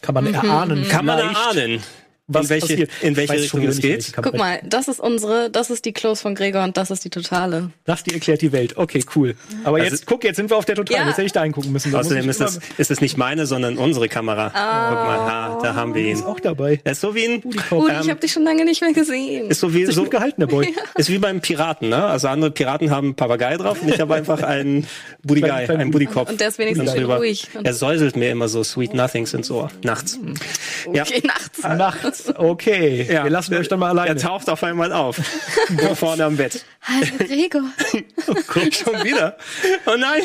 [0.00, 0.88] kann man erahnen.
[0.88, 1.82] Kann man erahnen
[2.28, 2.90] was in welche, passiert.
[3.02, 4.12] in welche Richtung es geht.
[4.14, 7.10] Guck mal, das ist unsere, das ist die Close von Gregor und das ist die
[7.10, 7.70] totale.
[7.86, 8.76] Das, die erklärt die Welt.
[8.76, 9.34] Okay, cool.
[9.64, 11.02] Aber Also- jetzt, guck, jetzt sind wir auf der Totalen.
[11.02, 11.08] Ja.
[11.08, 11.90] Jetzt hätte ich da hingucken müssen.
[11.90, 14.50] Da Außerdem ist es, ist es nicht meine, sondern unsere Kamera.
[14.54, 14.88] Ah.
[14.90, 16.12] Guck mal, ha, da haben wir ihn.
[16.12, 16.80] ist auch dabei.
[16.84, 19.50] Er ist so wie ein, Ui, ähm, ich habe dich schon lange nicht mehr gesehen.
[19.50, 20.74] ist so wie, so, gut gehalten, der Boy.
[20.96, 22.04] ist wie beim Piraten, ne?
[22.04, 24.86] Also andere Piraten haben einen Papagei drauf und ich habe einfach einen
[25.22, 26.28] Budigei, einen Budikopf.
[26.30, 27.48] Und der ist wenigstens ruhig.
[27.62, 29.70] Er säuselt mir immer so Sweet Nothings ins Ohr.
[29.82, 30.18] Nachts.
[30.92, 31.02] Ja.
[31.02, 31.62] Okay, nachts.
[32.26, 32.38] Nachts.
[32.38, 33.06] Okay.
[33.10, 33.24] Ja.
[33.24, 34.20] Wir lassen euch dann mal Er alleine.
[34.20, 35.16] taucht auf einmal auf.
[35.94, 36.64] Vorne am Bett.
[36.82, 37.62] Hallo Gregor.
[38.46, 39.36] Guck schon wieder.
[39.86, 40.22] Oh nein.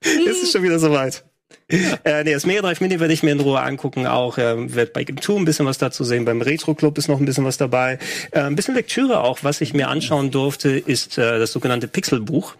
[0.00, 1.24] Ist es schon wieder soweit.
[1.68, 4.06] Äh, nee, das Mega Drive Mini werde ich mir in Ruhe angucken.
[4.06, 6.26] Auch ähm, wird bei Game 2 ein bisschen was dazu sehen.
[6.26, 7.98] Beim Retro Club ist noch ein bisschen was dabei.
[8.32, 9.38] Äh, ein bisschen Lektüre auch.
[9.42, 12.54] Was ich mir anschauen durfte, ist äh, das sogenannte Pixelbuch.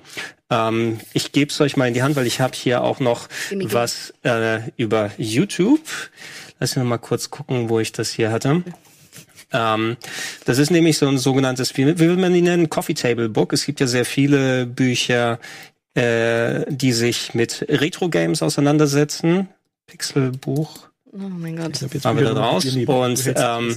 [0.51, 3.29] Ähm, ich gebe es euch mal in die Hand, weil ich habe hier auch noch
[3.53, 5.81] was äh, über YouTube.
[6.65, 8.63] Lass mich noch mal kurz gucken, wo ich das hier hatte.
[9.53, 9.99] Ähm,
[10.47, 12.71] das ist nämlich so ein sogenanntes, wie, wie will man die nennen?
[12.71, 13.53] Coffee Table Book.
[13.53, 15.41] Es gibt ja sehr viele Bücher,
[15.93, 19.49] äh, die sich mit Retro-Games auseinandersetzen.
[19.87, 21.83] Pixelbuch Oh mein Gott.
[21.83, 22.65] Jetzt haben wir da wieder raus.
[22.65, 23.77] Und ähm,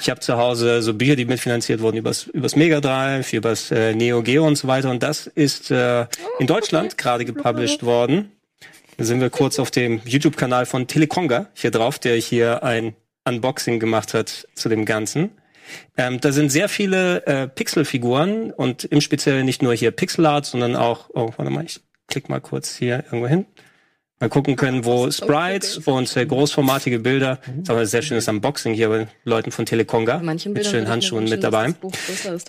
[0.00, 3.94] ich habe zu Hause so Bücher, die mitfinanziert wurden übers, übers Mega Drive, übers äh,
[3.94, 4.90] Neo Geo und so weiter.
[4.90, 6.06] Und das ist äh,
[6.38, 8.30] in Deutschland gerade gepublished worden.
[9.00, 14.12] Sind wir kurz auf dem YouTube-Kanal von Telekonga hier drauf, der hier ein Unboxing gemacht
[14.12, 15.30] hat zu dem Ganzen.
[15.96, 20.74] Ähm, da sind sehr viele äh, Pixelfiguren und im Speziellen nicht nur hier Pixelart, sondern
[20.74, 23.46] auch, oh, warte mal, ich klick mal kurz hier irgendwo hin.
[24.20, 28.26] Mal gucken können, wo Sprites und äh, großformatige Bilder, das ist aber ein sehr schönes
[28.26, 31.74] Unboxing hier bei Leuten von Telekonga mit schönen Handschuhen mit dabei.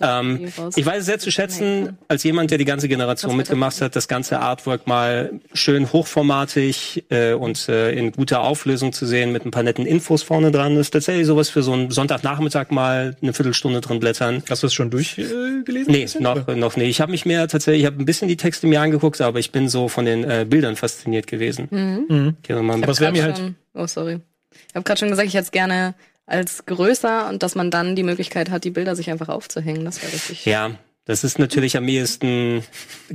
[0.00, 3.94] Ähm, ich weiß es sehr zu schätzen, als jemand, der die ganze Generation mitgemacht hat,
[3.94, 9.46] das ganze Artwork mal schön hochformatig äh, und äh, in guter Auflösung zu sehen, mit
[9.46, 10.74] ein paar netten Infos vorne dran.
[10.74, 14.42] Das ist tatsächlich sowas für so einen Sonntagnachmittag mal eine Viertelstunde drin blättern.
[14.50, 15.94] Hast du es schon durchgelesen?
[15.94, 15.98] Äh?
[16.04, 16.88] Nee, noch, noch nicht.
[16.88, 19.52] Ich habe mich mehr tatsächlich, ich habe ein bisschen die Texte mir angeguckt, aber ich
[19.52, 21.59] bin so von den äh, Bildern fasziniert gewesen.
[21.70, 22.36] Mhm.
[22.38, 24.20] Okay, mal ein Aber es wäre mir halt, schon, oh, sorry.
[24.68, 25.94] Ich habe gerade schon gesagt, ich hätte es gerne
[26.26, 29.84] als größer und dass man dann die Möglichkeit hat, die Bilder sich einfach aufzuhängen.
[29.84, 30.44] Das wäre richtig.
[30.46, 30.72] Ja,
[31.04, 32.62] das ist natürlich am ehesten,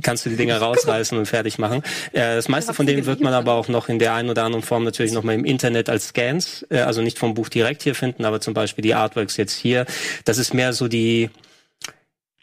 [0.02, 1.82] kannst du die Dinger rausreißen und fertig machen.
[2.12, 4.62] Äh, das meiste von dem wird man aber auch noch in der einen oder anderen
[4.62, 7.94] Form natürlich noch mal im Internet als Scans, äh, also nicht vom Buch direkt hier
[7.94, 9.86] finden, aber zum Beispiel die Artworks jetzt hier.
[10.24, 11.30] Das ist mehr so die,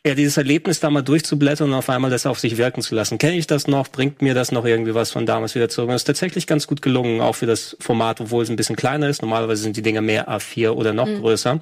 [0.05, 3.17] ja, dieses Erlebnis da mal durchzublättern und auf einmal das auf sich wirken zu lassen.
[3.17, 3.87] Kenne ich das noch?
[3.87, 5.87] Bringt mir das noch irgendwie was von damals wieder zurück?
[5.87, 8.75] Und das ist tatsächlich ganz gut gelungen, auch für das Format, obwohl es ein bisschen
[8.75, 9.21] kleiner ist.
[9.21, 11.61] Normalerweise sind die Dinger mehr A4 oder noch größer.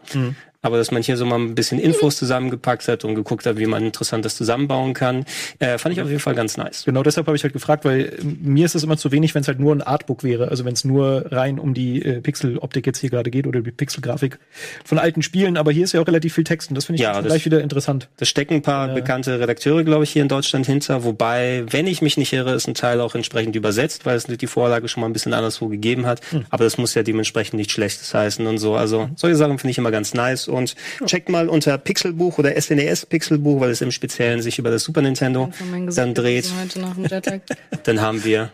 [0.63, 3.65] Aber dass man hier so mal ein bisschen Infos zusammengepackt hat und geguckt hat, wie
[3.65, 5.25] man interessant das zusammenbauen kann,
[5.59, 6.83] äh, fand ich auf jeden Fall ganz nice.
[6.85, 9.41] Genau deshalb habe ich halt gefragt, weil äh, mir ist es immer zu wenig, wenn
[9.41, 10.49] es halt nur ein Artbook wäre.
[10.49, 13.71] Also wenn es nur rein um die äh, Pixeloptik jetzt hier gerade geht oder die
[13.71, 14.37] Pixelgrafik
[14.85, 15.57] von alten Spielen.
[15.57, 17.45] Aber hier ist ja auch relativ viel Text und das finde ich Ja, das- gleich
[17.45, 18.09] wieder interessant.
[18.17, 22.03] Da stecken ein paar bekannte Redakteure, glaube ich, hier in Deutschland hinter, wobei, wenn ich
[22.03, 25.07] mich nicht irre, ist ein Teil auch entsprechend übersetzt, weil es die Vorlage schon mal
[25.07, 26.21] ein bisschen anderswo gegeben hat.
[26.51, 28.75] Aber das muss ja dementsprechend nicht Schlechtes heißen und so.
[28.75, 30.47] Also solche Sachen finde ich immer ganz nice.
[30.51, 34.83] Und checkt mal unter Pixelbuch oder SNES Pixelbuch, weil es im Speziellen sich über das
[34.83, 35.49] Super Nintendo
[35.95, 36.51] dann dreht.
[37.83, 38.51] Dann haben wir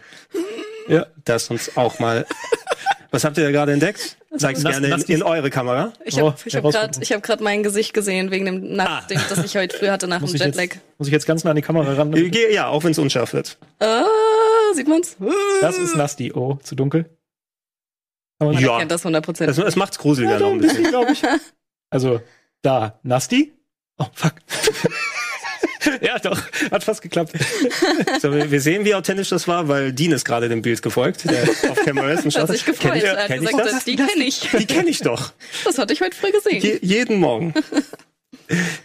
[0.87, 1.05] Ja.
[1.25, 2.25] das uns auch mal.
[3.09, 4.17] Was habt ihr da gerade entdeckt?
[4.35, 5.93] Sag's Nass- gerne in, in eure Kamera.
[6.03, 6.63] Ich habe Oh, ich hab
[7.23, 9.01] gerade hab mein Gesicht gesehen wegen dem Ah.
[9.09, 10.63] dem, das ich heute früh hatte nach Muss dem ich, Jetlag.
[10.63, 12.13] jetzt, muss ich jetzt ganz nah an die Kamera ran?
[12.51, 13.57] Ja, auch wenn es unscharf wird.
[13.79, 14.03] Ah,
[14.73, 15.15] sieht man's?
[15.61, 16.33] Das ist Nasty.
[16.33, 17.05] Oh, zu dunkel.
[18.39, 18.77] Kann man- Ja.
[18.79, 19.45] Kennt das 100%.
[19.49, 20.83] Es, es macht's gruseliger noch ein bisschen.
[20.83, 21.21] glaube ich.
[21.89, 22.21] Also,
[22.61, 23.53] da, Nasty.
[23.97, 24.33] Oh, fuck.
[26.01, 26.39] ja, doch,
[26.71, 27.33] hat fast geklappt.
[28.21, 31.29] So, wir wir sehen, wie authentisch das war, weil Dean ist gerade dem Bild gefolgt,
[31.29, 32.49] der auf Camera ist und hat schaut.
[32.49, 32.91] sich gefreut.
[32.91, 33.85] Kenn ich, er hat kenn ich gesagt, das?
[33.85, 34.39] die kenne ich.
[34.51, 35.31] Die kenne ich doch.
[35.63, 36.61] Das hatte ich heute früh gesehen.
[36.61, 37.53] Je, jeden Morgen.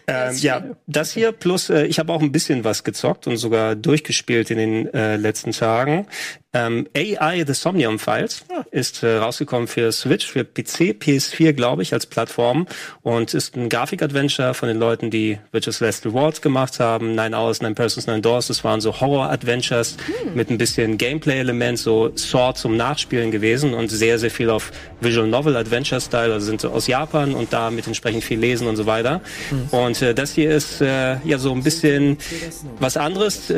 [0.07, 3.77] Ähm, ja, das hier plus, äh, ich habe auch ein bisschen was gezockt und sogar
[3.77, 6.07] durchgespielt in den äh, letzten Tagen.
[6.55, 11.95] Ähm, AI The Somnium Files ist äh, rausgekommen für Switch, für PC, PS4, glaube ich,
[11.95, 12.67] als Plattform
[13.01, 17.63] und ist ein Grafik-Adventure von den Leuten, die Witches Last Rewards gemacht haben, Nine Hours,
[17.63, 18.49] Nine Persons, Nine Doors.
[18.49, 19.97] Das waren so Horror-Adventures
[20.35, 25.27] mit ein bisschen Gameplay-Element, so Sword zum Nachspielen gewesen und sehr, sehr viel auf Visual
[25.27, 28.85] Novel Adventure-Style, also sind so aus Japan und da mit entsprechend viel lesen und so
[28.85, 29.23] weiter.
[29.71, 32.19] Und äh, das hier ist äh, ja so ein bisschen
[32.79, 33.55] was anderes, äh,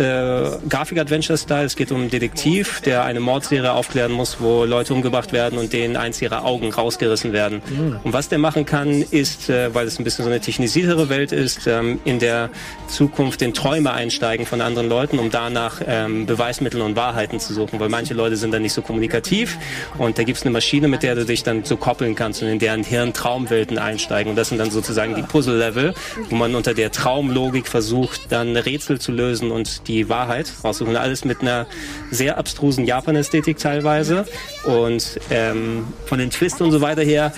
[0.69, 1.65] Grafik-Adventure-Style.
[1.65, 5.73] Es geht um einen Detektiv, der eine Mordserie aufklären muss, wo Leute umgebracht werden und
[5.73, 7.63] denen eins ihrer Augen rausgerissen werden.
[7.69, 8.01] Mhm.
[8.03, 11.33] Und was der machen kann, ist, äh, weil es ein bisschen so eine technisiertere Welt
[11.33, 12.51] ist, ähm, in der
[12.89, 17.81] Zukunft in Träume einsteigen von anderen Leuten, um danach ähm, Beweismittel und Wahrheiten zu suchen,
[17.81, 19.59] weil manche Leute sind dann nicht so kommunikativ
[19.99, 22.49] und da gibt es eine Maschine, mit der du dich dann so koppeln kannst und
[22.49, 25.84] in deren Hirn Traumwelten einsteigen und das sind dann sozusagen die Puzzle-Level,
[26.31, 30.97] wo man unter der Traumlogik versucht, dann Rätsel zu lösen und die Wahrheit raussuchen.
[30.97, 31.67] Alles mit einer
[32.11, 34.25] sehr abstrusen Japan-Ästhetik teilweise
[34.65, 37.33] und ähm, von den Twists und so weiter her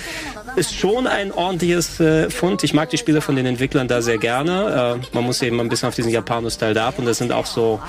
[0.57, 2.65] ist schon ein ordentliches äh, Fund.
[2.65, 4.99] Ich mag die Spiele von den Entwicklern da sehr gerne.
[5.03, 7.47] Äh, man muss eben ein bisschen auf diesen Japano-Style da ab und da sind auch
[7.47, 7.81] so,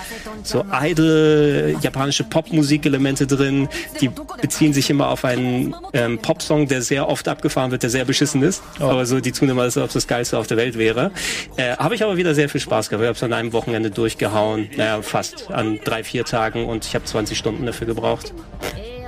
[0.44, 3.70] so idle japanische Popmusikelemente drin.
[4.02, 4.10] Die
[4.42, 8.44] beziehen sich immer auf einen ähm, Popsong, der sehr oft abgefahren wird, der sehr beschissen
[8.44, 8.62] ist.
[8.80, 8.86] Oh.
[8.86, 11.12] Aber so, die tun immer, als ob es das Geilste auf der Welt wäre.
[11.56, 13.04] Äh, Habe ich aber wieder sehr viel Spaß gehabt.
[13.04, 14.70] Ich habe es an einem Wochenende durchgehauen.
[14.76, 18.34] Naja, fast an drei, vier Tagen und ich habe 20 Stunden dafür gebraucht.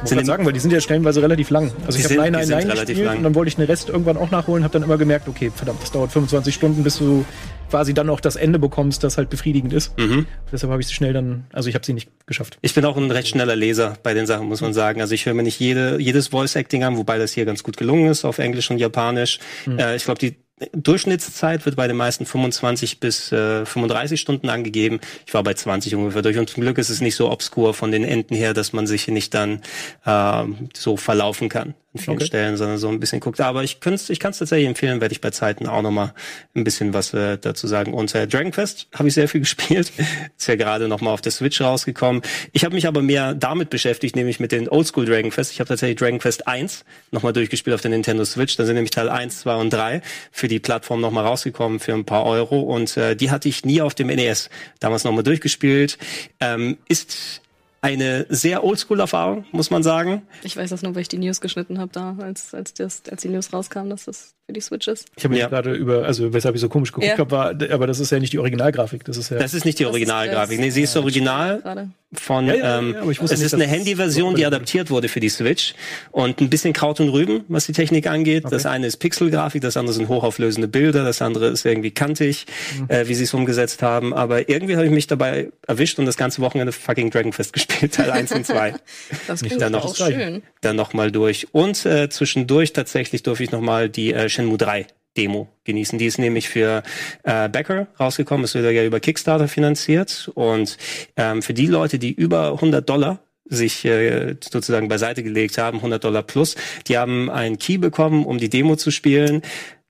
[0.04, 1.72] Ich wollte sagen, weil die sind ja stellenweise relativ lang.
[1.86, 3.18] Also ich habe Nein, Nein, Nein gespielt lang.
[3.18, 5.82] und dann wollte ich den Rest irgendwann auch nachholen, habe dann immer gemerkt, okay, verdammt,
[5.82, 7.26] das dauert 25 Stunden, bis du
[7.70, 9.98] quasi dann auch das Ende bekommst, das halt befriedigend ist.
[9.98, 10.26] Mhm.
[10.52, 12.58] Deshalb habe ich sie schnell dann, also ich habe sie nicht geschafft.
[12.62, 15.02] Ich bin auch ein recht schneller Leser bei den Sachen, muss man sagen.
[15.02, 18.10] Also ich höre mir nicht jede, jedes Voice-Acting an, wobei das hier ganz gut gelungen
[18.10, 19.40] ist auf Englisch und Japanisch.
[19.66, 19.80] Mhm.
[19.80, 20.36] Äh, ich glaube, die
[20.74, 25.00] Durchschnittszeit wird bei den meisten 25 bis äh, 35 Stunden angegeben.
[25.26, 26.38] Ich war bei 20 ungefähr durch.
[26.38, 29.08] Und zum Glück ist es nicht so obskur von den Enden her, dass man sich
[29.08, 29.62] nicht dann
[30.06, 30.44] äh,
[30.74, 32.26] so verlaufen kann an vielen okay.
[32.26, 33.42] Stellen, sondern so ein bisschen guckt.
[33.42, 36.14] Aber ich kann es ich kann's tatsächlich empfehlen, werde ich bei Zeiten auch nochmal
[36.56, 37.94] ein bisschen was äh, dazu sagen.
[37.94, 39.92] Und äh, Dragon Quest habe ich sehr viel gespielt.
[40.38, 42.22] Ist ja gerade nochmal auf der Switch rausgekommen.
[42.54, 45.52] Ich habe mich aber mehr damit beschäftigt, nämlich mit den Oldschool Dragon Quest.
[45.52, 48.56] Ich habe tatsächlich Dragon Quest 1 nochmal durchgespielt auf der Nintendo Switch.
[48.56, 52.06] Da sind nämlich Teil 1, 2 und 3 für die Plattform nochmal rausgekommen für ein
[52.06, 52.60] paar Euro.
[52.60, 55.98] Und äh, die hatte ich nie auf dem NES damals nochmal durchgespielt.
[56.40, 57.42] Ähm, ist
[57.82, 60.24] eine sehr Oldschool-Erfahrung, muss man sagen.
[60.44, 63.22] Ich weiß das nur, weil ich die News geschnitten habe da, als, als, das, als
[63.22, 65.06] die News rauskam, dass das für die Switch ist.
[65.16, 65.48] Ich habe ja.
[65.48, 67.20] gerade über, also weshalb ich so komisch geguckt ja.
[67.20, 69.06] habe, war, aber das ist ja nicht die Originalgrafik.
[69.06, 69.38] Das ist ja.
[69.38, 70.60] Das ist nicht die Originalgrafik.
[70.60, 71.62] Nee, sie ist original.
[71.62, 75.30] Gerade von ja, ja, ähm, ja, es ist eine Handy-Version, die adaptiert wurde für die
[75.30, 75.76] Switch
[76.12, 78.46] und ein bisschen Kraut und Rüben, was die Technik angeht.
[78.46, 78.56] Okay.
[78.56, 82.48] Das eine ist Pixelgrafik, das andere sind hochauflösende Bilder, das andere ist irgendwie kantig,
[82.80, 82.90] mhm.
[82.90, 84.16] äh, wie sie es umgesetzt haben.
[84.16, 87.94] Aber irgendwie habe ich mich dabei erwischt und das ganze Wochenende fucking Dragon Quest gespielt,
[87.94, 88.74] Teil 1 und 2.
[89.28, 90.42] das klingt dann noch, auch schön.
[90.62, 91.50] Dann noch mal durch.
[91.52, 96.00] Und äh, zwischendurch tatsächlich durfte ich noch mal die äh, Shenmue 3 Demo genießen.
[96.00, 96.82] Die ist nämlich für
[97.24, 98.46] äh, Becker rausgekommen.
[98.46, 100.32] Es wird ja über Kickstarter finanziert.
[100.34, 100.78] Und
[101.18, 106.04] ähm, für die Leute, die über 100 Dollar sich äh, sozusagen beiseite gelegt haben, 100
[106.04, 106.56] Dollar plus,
[106.88, 109.42] die haben einen Key bekommen, um die Demo zu spielen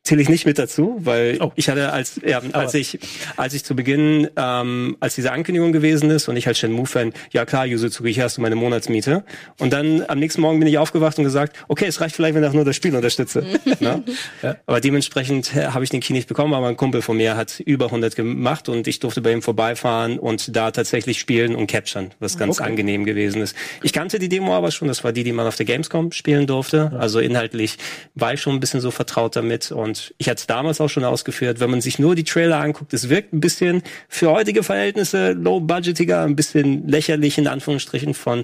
[0.10, 1.52] zähle ich nicht mit dazu, weil oh.
[1.56, 2.98] ich hatte als ja, als ich
[3.38, 7.46] als ich zu Beginn ähm, als diese Ankündigung gewesen ist und ich als Shenmue-Fan, ja
[7.46, 9.24] klar, Yuzuki, hier hast du meine Monatsmiete.
[9.60, 12.44] Und dann am nächsten Morgen bin ich aufgewacht und gesagt, okay, es reicht vielleicht, wenn
[12.44, 13.46] ich nur das Spiel unterstütze.
[13.80, 14.04] ne?
[14.42, 14.56] ja.
[14.66, 17.60] Aber dementsprechend äh, habe ich den Key nicht bekommen, aber ein Kumpel von mir hat
[17.60, 22.16] über 100 gemacht und ich durfte bei ihm vorbeifahren und da tatsächlich spielen und capturen,
[22.20, 22.68] was ganz okay.
[22.68, 23.56] angenehm gewesen ist.
[23.84, 26.48] Ich kannte die Demo aber schon, das war die, die man auf der Gamescom spielen
[26.48, 26.90] durfte.
[26.92, 26.98] Ja.
[26.98, 27.78] Also inhaltlich
[28.16, 31.04] war ich schon ein bisschen so vertraut damit und ich hatte es damals auch schon
[31.04, 35.34] ausgeführt, wenn man sich nur die Trailer anguckt, es wirkt ein bisschen für heutige Verhältnisse
[35.34, 38.44] low-budgetiger, ein bisschen lächerlich in Anführungsstrichen von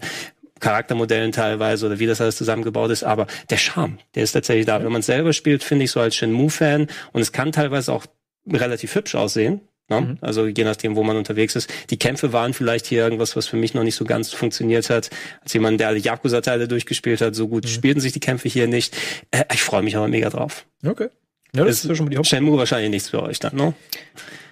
[0.59, 4.83] Charaktermodellen teilweise oder wie das alles zusammengebaut ist, aber der Charme, der ist tatsächlich da.
[4.83, 8.05] Wenn man es selber spielt, finde ich so als Shenmue-Fan und es kann teilweise auch
[8.47, 9.61] relativ hübsch aussehen.
[9.89, 10.01] Ne?
[10.01, 10.17] Mhm.
[10.21, 11.71] Also je nachdem, wo man unterwegs ist.
[11.89, 15.09] Die Kämpfe waren vielleicht hier irgendwas, was für mich noch nicht so ganz funktioniert hat.
[15.41, 17.69] Als jemand, der alle Yakuza-Teile durchgespielt hat, so gut mhm.
[17.69, 18.97] spielten sich die Kämpfe hier nicht.
[19.31, 20.65] Äh, ich freue mich aber mega drauf.
[20.83, 21.09] Okay.
[21.55, 23.55] Ja, das ist, ist ja schon mal die Haupt Shenmue wahrscheinlich nichts für euch dann,
[23.55, 23.73] ne?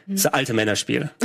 [0.08, 1.10] Das ist ein alte Männerspiel.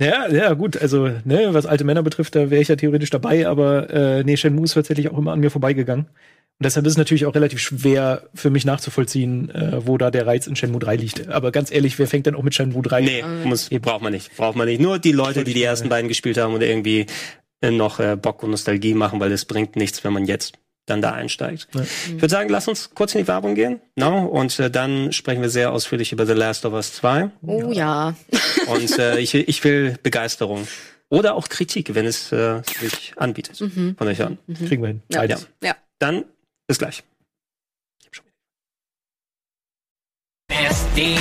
[0.00, 0.76] Ja, ja, gut.
[0.80, 4.36] Also, ne, was alte Männer betrifft, da wäre ich ja theoretisch dabei, aber äh, nee,
[4.36, 6.04] Shenmue ist tatsächlich auch immer an mir vorbeigegangen.
[6.04, 10.26] Und deshalb ist es natürlich auch relativ schwer für mich nachzuvollziehen, äh, wo da der
[10.26, 11.28] Reiz in Shenmue 3 liegt.
[11.28, 14.36] Aber ganz ehrlich, wer fängt denn auch mit Shenmue 3 Nee, muss, braucht man nicht.
[14.36, 14.80] Braucht man nicht.
[14.80, 17.06] Nur die Leute, die die ersten beiden gespielt haben oder irgendwie
[17.62, 20.52] noch äh, Bock und Nostalgie machen, weil es bringt nichts, wenn man jetzt
[20.88, 21.68] dann da einsteigt.
[21.74, 21.82] Ja.
[21.82, 23.80] Ich würde sagen, lass uns kurz in die Werbung gehen.
[23.96, 24.26] No?
[24.26, 27.30] Und äh, dann sprechen wir sehr ausführlich über The Last of Us 2.
[27.42, 28.14] Oh ja.
[28.66, 30.66] Und äh, ich, ich will Begeisterung.
[31.10, 33.60] Oder auch Kritik, wenn es äh, sich anbietet.
[33.60, 33.96] Mhm.
[33.96, 34.38] Von euch an.
[34.46, 34.68] Mhm.
[34.68, 35.02] Kriegen wir hin.
[35.10, 35.24] Ja.
[35.24, 35.38] ja.
[35.62, 35.74] ja.
[35.98, 36.24] Dann
[36.66, 37.02] bis gleich.
[40.50, 41.16] SD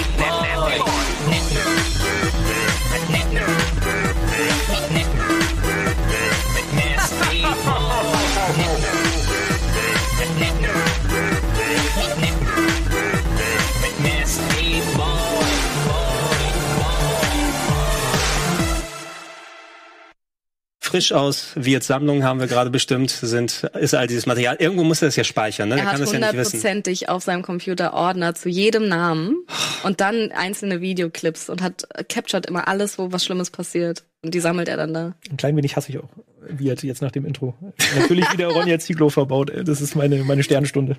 [20.88, 24.56] frisch aus Wirts Sammlung haben wir gerade bestimmt, sind, ist all dieses Material.
[24.60, 25.76] Irgendwo muss er das ja speichern, ne?
[25.76, 29.36] Er, er hat hundertprozentig ja auf seinem Computer Ordner zu jedem Namen
[29.84, 34.04] und dann einzelne Videoclips und hat captured immer alles, wo was Schlimmes passiert.
[34.28, 35.14] Und die sammelt er dann da.
[35.30, 36.10] Ein klein wenig hasse ich auch
[36.50, 37.56] wird jetzt nach dem Intro.
[37.96, 39.52] Natürlich wieder Ronja Zieglo verbaut.
[39.66, 40.98] Das ist meine, meine Sternstunde.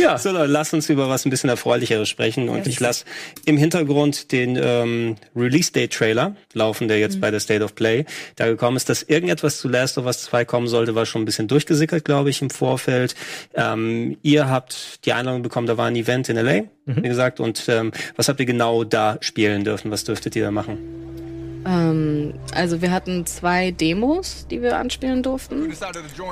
[0.00, 0.18] Ja.
[0.18, 2.48] So, dann lass uns über was ein bisschen Erfreulicheres sprechen.
[2.48, 3.04] Und ich lasse
[3.44, 7.20] im Hintergrund den ähm, Release-Date-Trailer laufen, der jetzt mhm.
[7.20, 8.04] bei der State of Play
[8.36, 8.88] da gekommen ist.
[8.88, 12.30] Dass irgendetwas zu Last of Us 2 kommen sollte, war schon ein bisschen durchgesickert, glaube
[12.30, 13.14] ich, im Vorfeld.
[13.54, 17.02] Ähm, ihr habt die Einladung bekommen, da war ein Event in L.A., mhm.
[17.04, 17.40] wie gesagt.
[17.40, 19.90] Und ähm, was habt ihr genau da spielen dürfen?
[19.90, 20.78] Was dürftet ihr da machen?
[21.66, 25.72] Ähm, also wir hatten zwei Demos, die wir anspielen durften.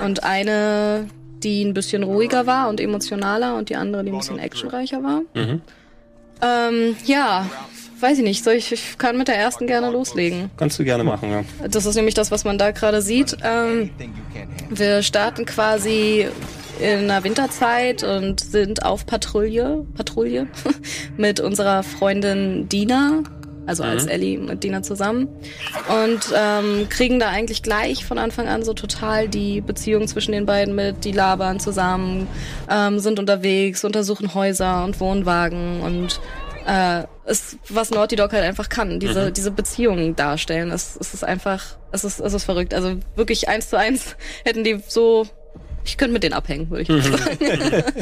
[0.05, 1.09] Und eine,
[1.43, 5.23] die ein bisschen ruhiger war und emotionaler und die andere, die ein bisschen actionreicher war.
[5.35, 5.63] Mhm.
[6.41, 7.47] Ähm, ja,
[8.01, 8.45] weiß ich nicht.
[8.45, 10.51] Soll ich, ich kann mit der ersten gerne loslegen.
[10.57, 11.45] Kannst du gerne machen, ja.
[11.69, 13.37] Das ist nämlich das, was man da gerade sieht.
[13.43, 13.91] Ähm,
[14.71, 16.29] wir starten quasi
[16.81, 20.47] in der Winterzeit und sind auf Patrouille, Patrouille
[21.17, 23.23] mit unserer Freundin Dina,
[23.69, 23.91] also mhm.
[23.91, 25.29] als Ellie mit Dina zusammen.
[25.89, 30.47] Und ähm, kriegen da eigentlich gleich von Anfang an so total die Beziehung zwischen den
[30.47, 32.27] beiden mit, die labern zusammen,
[32.71, 36.21] ähm, sind unterwegs, untersuchen Häuser und Wohnwagen und
[36.67, 39.35] äh, ist, was Naughty Dog halt einfach kann, diese, mhm.
[39.35, 40.71] diese Beziehungen darstellen.
[40.71, 42.75] Es, es ist einfach, es ist, es ist verrückt.
[42.75, 45.27] Also wirklich eins zu eins hätten die so,
[45.85, 47.03] ich könnte mit denen abhängen, würde ich mhm.
[47.03, 47.39] sagen.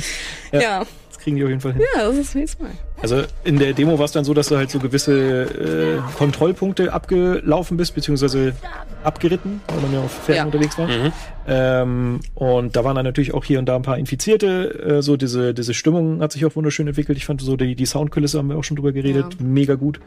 [0.53, 0.61] ja.
[0.61, 0.87] ja
[1.27, 1.83] kriegen die auf jeden Fall hin.
[1.97, 2.71] Ja, das ist nächstes Mal.
[3.03, 6.93] Also in der Demo war es dann so, dass du halt so gewisse äh, Kontrollpunkte
[6.93, 8.55] abgelaufen bist, beziehungsweise
[9.03, 10.45] abgeritten, weil man ja auf Pferden ja.
[10.45, 10.87] unterwegs war.
[10.87, 11.13] Mhm.
[11.49, 14.99] Ähm, und da waren dann natürlich auch hier und da ein paar Infizierte.
[14.99, 17.19] Äh, so diese, diese Stimmung hat sich auch wunderschön entwickelt.
[17.19, 19.35] Ich fand so die, die Soundkulisse haben wir auch schon drüber geredet.
[19.41, 19.45] Ja.
[19.45, 19.99] Mega gut.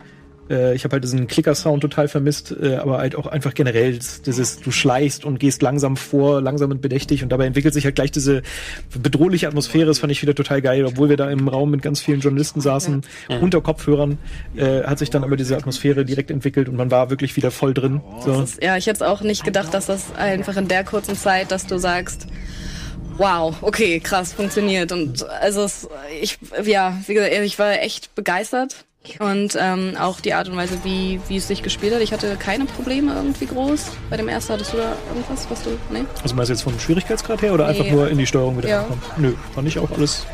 [0.50, 4.60] Äh, ich habe halt diesen Clicker-Sound total vermisst, äh, aber halt auch einfach generell dieses,
[4.60, 8.12] du schleichst und gehst langsam vor, langsam und bedächtig und dabei entwickelt sich halt gleich
[8.12, 8.42] diese
[9.02, 9.86] bedrohliche Atmosphäre.
[9.86, 12.62] Das fand ich wieder total geil, obwohl wir da im Raum mit ganz vielen Journalisten
[12.62, 13.38] saßen, ja.
[13.38, 13.44] Mhm.
[13.44, 14.18] unter Kopfhörern,
[14.56, 17.74] äh, hat sich dann aber diese Atmosphäre direkt entwickelt und man war wirklich wieder voll
[17.74, 18.02] drin.
[18.24, 18.42] So.
[18.42, 21.68] Ist, ja, ich hätte auch nicht gedacht, dass das einfach in der kurzen Zeit, dass
[21.68, 22.28] du sagst,
[23.20, 24.92] wow, okay, krass, funktioniert.
[24.92, 25.88] Und also es,
[26.22, 28.86] ich, ja, wie gesagt, ich war echt begeistert.
[29.20, 32.02] Und ähm, auch die Art und Weise, wie, wie es sich gespielt hat.
[32.02, 33.92] Ich hatte keine Probleme irgendwie groß.
[34.10, 35.70] Bei dem ersten hattest du da irgendwas, was du.
[35.92, 36.04] Nee?
[36.22, 37.80] Also meinst du jetzt vom Schwierigkeitsgrad her oder nee.
[37.80, 38.84] einfach nur in die Steuerung wieder ja.
[38.84, 39.02] Kommen?
[39.18, 40.26] Nö, fand ich auch alles.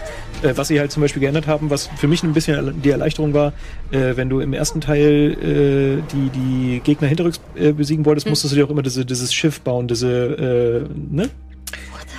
[0.41, 3.33] Äh, was sie halt zum Beispiel geändert haben, was für mich ein bisschen die Erleichterung
[3.33, 3.53] war,
[3.91, 8.31] äh, wenn du im ersten Teil äh, die, die Gegner hinterrücks äh, besiegen wolltest, hm.
[8.31, 11.29] musstest du dir auch immer diese, dieses Schiff bauen, diese, äh, ne?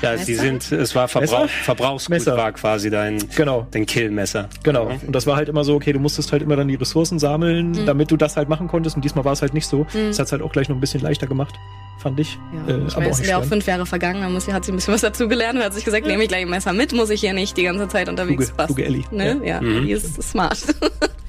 [0.02, 3.66] Ja, sie sind, es war Verbrauch, Verbrauchsgut war quasi dein, genau.
[3.70, 4.48] dein Killmesser.
[4.62, 4.90] Genau.
[5.06, 7.70] Und das war halt immer so, okay, du musstest halt immer dann die Ressourcen sammeln,
[7.70, 7.86] mhm.
[7.86, 8.96] damit du das halt machen konntest.
[8.96, 9.86] Und diesmal war es halt nicht so.
[9.94, 10.08] Mhm.
[10.08, 11.54] Das hat es halt auch gleich noch ein bisschen leichter gemacht,
[11.98, 12.38] fand ich.
[12.68, 12.74] Ja.
[12.74, 14.72] Äh, ich aber meine, es sind ja auch fünf Jahre vergangen, da muss, hat sie
[14.72, 16.92] ein bisschen was dazu gelernt und hat sich gesagt, nehme ich gleich ein Messer mit,
[16.92, 18.74] muss ich hier nicht die ganze Zeit unterwegs passen.
[18.74, 19.04] Kluge Ellie.
[19.10, 19.40] Ne?
[19.42, 19.86] Ja, ja mhm.
[19.86, 20.58] die ist smart.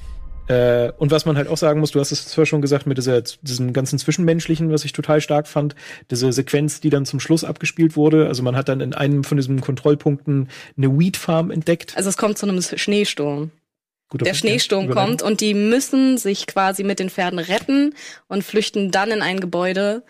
[0.48, 2.96] Äh, und was man halt auch sagen muss, du hast es zwar schon gesagt, mit
[2.96, 5.74] dieser, diesem ganzen Zwischenmenschlichen, was ich total stark fand,
[6.10, 8.26] diese Sequenz, die dann zum Schluss abgespielt wurde.
[8.26, 11.96] Also man hat dann in einem von diesen Kontrollpunkten eine Weed Farm entdeckt.
[11.96, 13.50] Also es kommt zu einem Schneesturm.
[14.08, 17.94] Guter der Schneesturm ja, kommt und die müssen sich quasi mit den Pferden retten
[18.26, 20.02] und flüchten dann in ein Gebäude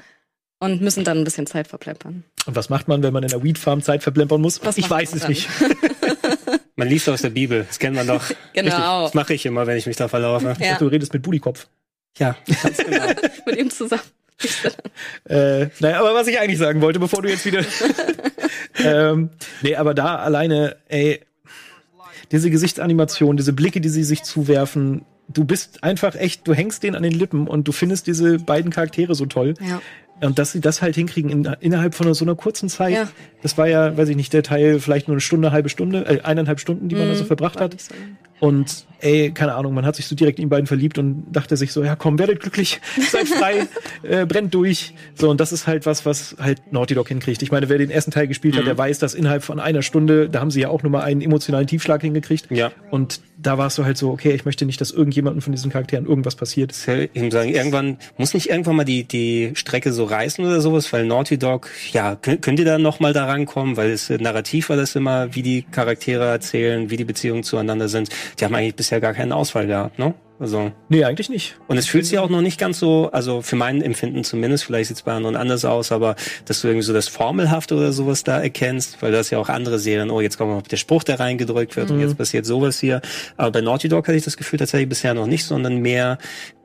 [0.60, 2.22] und müssen dann ein bisschen Zeit verplempern.
[2.46, 4.64] Und was macht man, wenn man in der Weed Farm Zeit verplempern muss?
[4.64, 5.30] Was ich weiß es dann?
[5.30, 5.48] nicht.
[6.78, 8.22] Man liest aus der Bibel, das kennt man doch.
[8.52, 9.02] genau.
[9.02, 9.06] Richtig.
[9.06, 10.54] Das mache ich immer, wenn ich mich da verlaufe.
[10.60, 10.78] Ja.
[10.78, 11.66] Du redest mit Budikopf.
[12.18, 13.04] Ja, ganz genau.
[13.46, 14.02] mit ihm zusammen.
[15.28, 17.64] äh, naja, aber was ich eigentlich sagen wollte, bevor du jetzt wieder.
[18.76, 19.30] ähm,
[19.62, 21.20] nee, aber da alleine, ey,
[22.30, 26.94] diese Gesichtsanimation, diese Blicke, die sie sich zuwerfen, du bist einfach echt, du hängst denen
[26.94, 29.54] an den Lippen und du findest diese beiden Charaktere so toll.
[29.60, 29.82] Ja.
[30.20, 32.94] Und dass sie das halt hinkriegen in, innerhalb von so einer kurzen Zeit.
[32.94, 33.08] Ja.
[33.42, 36.20] Das war ja, weiß ich nicht, der Teil vielleicht nur eine Stunde, halbe Stunde, äh,
[36.22, 37.80] eineinhalb Stunden, die man mhm, da so verbracht hat.
[37.80, 37.94] So.
[38.40, 41.56] Und ey, keine Ahnung, man hat sich so direkt in die beiden verliebt und dachte
[41.56, 42.80] sich so, ja komm, werdet glücklich,
[43.10, 43.66] seid frei,
[44.02, 44.94] äh, brennt durch.
[45.14, 47.42] So, und das ist halt was, was halt Naughty Dog hinkriegt.
[47.42, 48.58] Ich meine, wer den ersten Teil gespielt mhm.
[48.58, 51.20] hat, der weiß, dass innerhalb von einer Stunde, da haben sie ja auch nochmal einen
[51.20, 52.50] emotionalen Tiefschlag hingekriegt.
[52.50, 52.72] Ja.
[52.90, 56.06] Und da warst du halt so, okay, ich möchte nicht, dass irgendjemandem von diesen Charakteren
[56.06, 56.72] irgendwas passiert.
[56.72, 60.92] Ich ihm sagen, irgendwann, muss nicht irgendwann mal die, die Strecke so reißen oder sowas,
[60.92, 64.96] weil Naughty Dog, ja, könnt ihr da nochmal da rankommen, weil es narrativ war das
[64.96, 68.08] immer, wie die Charaktere erzählen, wie die Beziehungen zueinander sind.
[68.40, 70.14] Die haben eigentlich bisher gar keinen Ausfall gehabt, ne?
[70.40, 70.72] Also.
[70.88, 71.58] Nee, eigentlich nicht.
[71.66, 74.88] Und es fühlt sich auch noch nicht ganz so, also für mein Empfinden zumindest, vielleicht
[74.88, 76.14] sieht es bei anderen anders aus, aber
[76.46, 79.50] dass du irgendwie so das Formelhafte oder sowas da erkennst, weil du hast ja auch
[79.50, 81.96] andere Serien, oh, jetzt kommt noch der Spruch, der reingedrückt wird mhm.
[81.96, 83.02] und jetzt passiert sowas hier.
[83.36, 86.16] Aber bei Naughty Dog hatte ich das Gefühl tatsächlich bisher noch nicht, sondern mehr,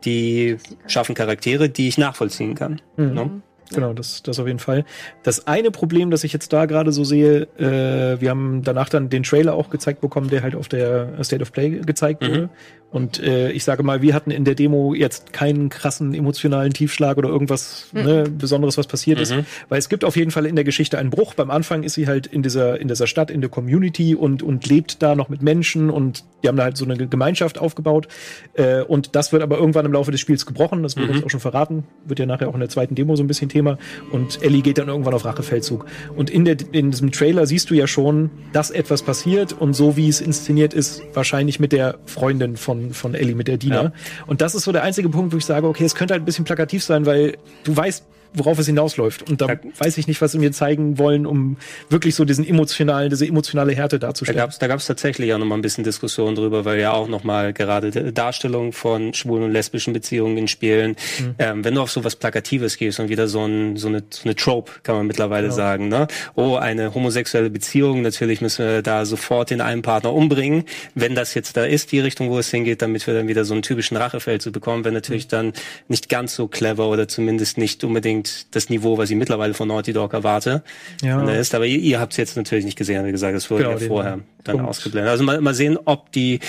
[0.05, 0.57] die
[0.87, 2.79] schaffen Charaktere, die ich nachvollziehen kann.
[2.95, 3.13] Mhm.
[3.13, 3.41] Ne?
[3.71, 4.85] Genau, das, das auf jeden Fall.
[5.23, 9.09] Das eine Problem, das ich jetzt da gerade so sehe, äh, wir haben danach dann
[9.09, 12.27] den Trailer auch gezeigt bekommen, der halt auf der State of Play gezeigt mhm.
[12.27, 12.49] wurde.
[12.93, 17.17] Und äh, ich sage mal, wir hatten in der Demo jetzt keinen krassen emotionalen Tiefschlag
[17.17, 18.03] oder irgendwas mhm.
[18.03, 19.23] ne, Besonderes, was passiert mhm.
[19.23, 19.35] ist.
[19.67, 21.33] Weil es gibt auf jeden Fall in der Geschichte einen Bruch.
[21.33, 24.67] Beim Anfang ist sie halt in dieser, in dieser Stadt, in der Community und, und
[24.67, 28.07] lebt da noch mit Menschen und die haben da halt so eine Gemeinschaft aufgebaut.
[28.53, 30.83] Äh, und das wird aber irgendwann im Laufe des Spiels gebrochen.
[30.83, 31.15] Das wird mhm.
[31.15, 31.85] uns auch schon verraten.
[32.05, 33.79] Wird ja nachher auch in der zweiten Demo so ein bisschen Thema.
[34.11, 35.87] Und Ellie geht dann irgendwann auf Rachefeldzug.
[36.15, 39.97] Und in, der, in diesem Trailer siehst du ja schon, dass etwas passiert und so
[39.97, 43.83] wie es inszeniert ist, wahrscheinlich mit der Freundin von von, Ellie mit der Dina.
[43.83, 43.91] Ja.
[44.27, 46.25] Und das ist so der einzige Punkt, wo ich sage, okay, es könnte halt ein
[46.25, 48.03] bisschen plakativ sein, weil du weißt,
[48.33, 49.29] worauf es hinausläuft.
[49.29, 49.59] Und da ja.
[49.77, 51.57] weiß ich nicht, was sie mir zeigen wollen, um
[51.89, 54.37] wirklich so diesen emotionalen, diese emotionale Härte darzustellen.
[54.37, 57.07] Da gab es da gab's tatsächlich auch nochmal ein bisschen Diskussion drüber, weil ja auch
[57.07, 61.35] nochmal gerade Darstellung von schwulen und lesbischen Beziehungen in Spielen, mhm.
[61.39, 64.23] ähm, wenn du auf so was Plakatives gehst und wieder so, ein, so, eine, so
[64.23, 65.55] eine Trope, kann man mittlerweile genau.
[65.55, 66.07] sagen, ne?
[66.35, 70.63] Oh, eine homosexuelle Beziehung, natürlich müssen wir da sofort den einen Partner umbringen.
[70.95, 73.53] Wenn das jetzt da ist, die Richtung, wo es hingeht, damit wir dann wieder so
[73.53, 75.31] einen typischen Rachefeld zu bekommen, wenn natürlich mhm.
[75.31, 75.53] dann
[75.87, 79.67] nicht ganz so clever oder zumindest nicht unbedingt unbedingt das Niveau, was ich mittlerweile von
[79.67, 80.63] Naughty Dog erwarte.
[81.01, 81.29] Ja.
[81.31, 81.55] Ist.
[81.55, 83.87] Aber ihr, ihr habt es jetzt natürlich nicht gesehen, wie gesagt, das wurde genau, ja
[83.87, 84.69] vorher dann Punkt.
[84.69, 85.11] ausgeblendet.
[85.11, 86.39] Also mal, mal sehen, ob die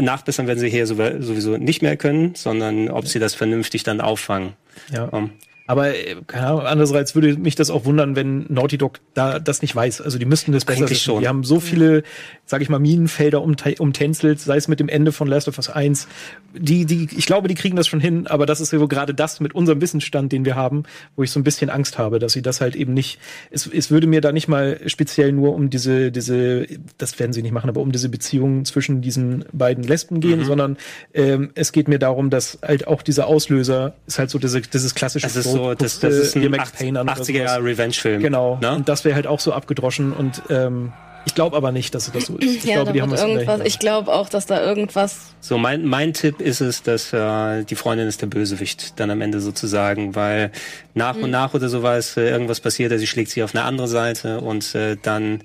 [0.00, 4.54] nachbessern werden sie hier sowieso nicht mehr können, sondern ob sie das vernünftig dann auffangen.
[4.90, 5.04] Ja.
[5.04, 5.32] Um,
[5.66, 9.62] aber äh, keine Ahnung, andererseits würde mich das auch wundern, wenn Naughty Dog da das
[9.62, 10.00] nicht weiß.
[10.00, 11.20] Also die müssten das besser wissen.
[11.20, 12.02] Die haben so viele,
[12.52, 16.06] sag ich mal, Minenfelder umtänzelt, sei es mit dem Ende von Last of Us 1.
[16.54, 19.14] Die, die, ich glaube, die kriegen das schon hin, aber das ist ja so gerade
[19.14, 20.82] das mit unserem Wissensstand, den wir haben,
[21.16, 23.18] wo ich so ein bisschen Angst habe, dass sie das halt eben nicht,
[23.50, 26.66] es, es würde mir da nicht mal speziell nur um diese, diese,
[26.98, 30.44] das werden sie nicht machen, aber um diese Beziehung zwischen diesen beiden Lesben gehen, mhm.
[30.44, 30.76] sondern
[31.14, 34.94] ähm, es geht mir darum, dass halt auch dieser Auslöser ist halt so diese, dieses
[34.94, 38.20] klassische also so, das, das ist ein 80er Jahre Revenge-Film.
[38.20, 38.58] Genau.
[38.60, 38.74] Ne?
[38.74, 40.92] Und das wäre halt auch so abgedroschen und ähm,
[41.24, 42.56] ich glaube aber nicht, dass das so ist.
[42.56, 43.60] Ich ja, glaube, die haben irgendwas.
[43.64, 45.34] Ich glaube auch, dass da irgendwas.
[45.40, 49.20] So mein mein Tipp ist es, dass äh, die Freundin ist der Bösewicht dann am
[49.20, 50.50] Ende sozusagen, weil
[50.94, 51.24] nach mhm.
[51.24, 54.40] und nach oder sowas äh, irgendwas passiert, also sie schlägt sich auf eine andere Seite
[54.40, 55.42] und äh, dann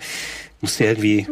[0.61, 1.27] muss irgendwie,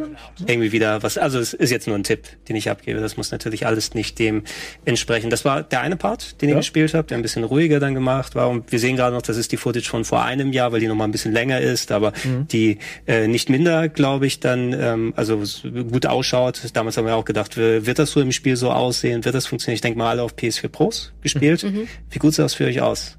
[0.45, 2.99] irgendwie wieder was, also es ist jetzt nur ein Tipp, den ich abgebe.
[2.99, 4.43] Das muss natürlich alles nicht dem
[4.86, 5.30] entsprechen.
[5.30, 6.55] Das war der eine Part, den ja.
[6.55, 8.49] ihr gespielt habt, der ein bisschen ruhiger dann gemacht war.
[8.49, 10.88] Und wir sehen gerade noch, das ist die Footage von vor einem Jahr, weil die
[10.88, 12.47] noch mal ein bisschen länger ist, aber mhm.
[12.47, 15.41] die äh, nicht minder, glaube ich, dann, ähm, also
[15.89, 16.61] gut ausschaut.
[16.73, 19.26] Damals haben wir auch gedacht, wird das so im Spiel so aussehen?
[19.26, 19.76] Wird das funktionieren?
[19.76, 21.63] Ich denke mal alle auf PS4 Pros gespielt.
[21.63, 21.88] Mhm.
[22.11, 23.17] Wie gut sah das für euch aus?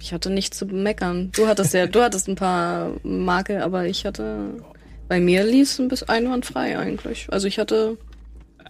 [0.00, 1.30] Ich hatte nichts zu meckern.
[1.34, 4.62] Du hattest ja, du hattest ein paar Makel, aber ich hatte,
[5.08, 7.26] bei mir lief es ein bisschen einwandfrei eigentlich.
[7.30, 7.96] Also ich hatte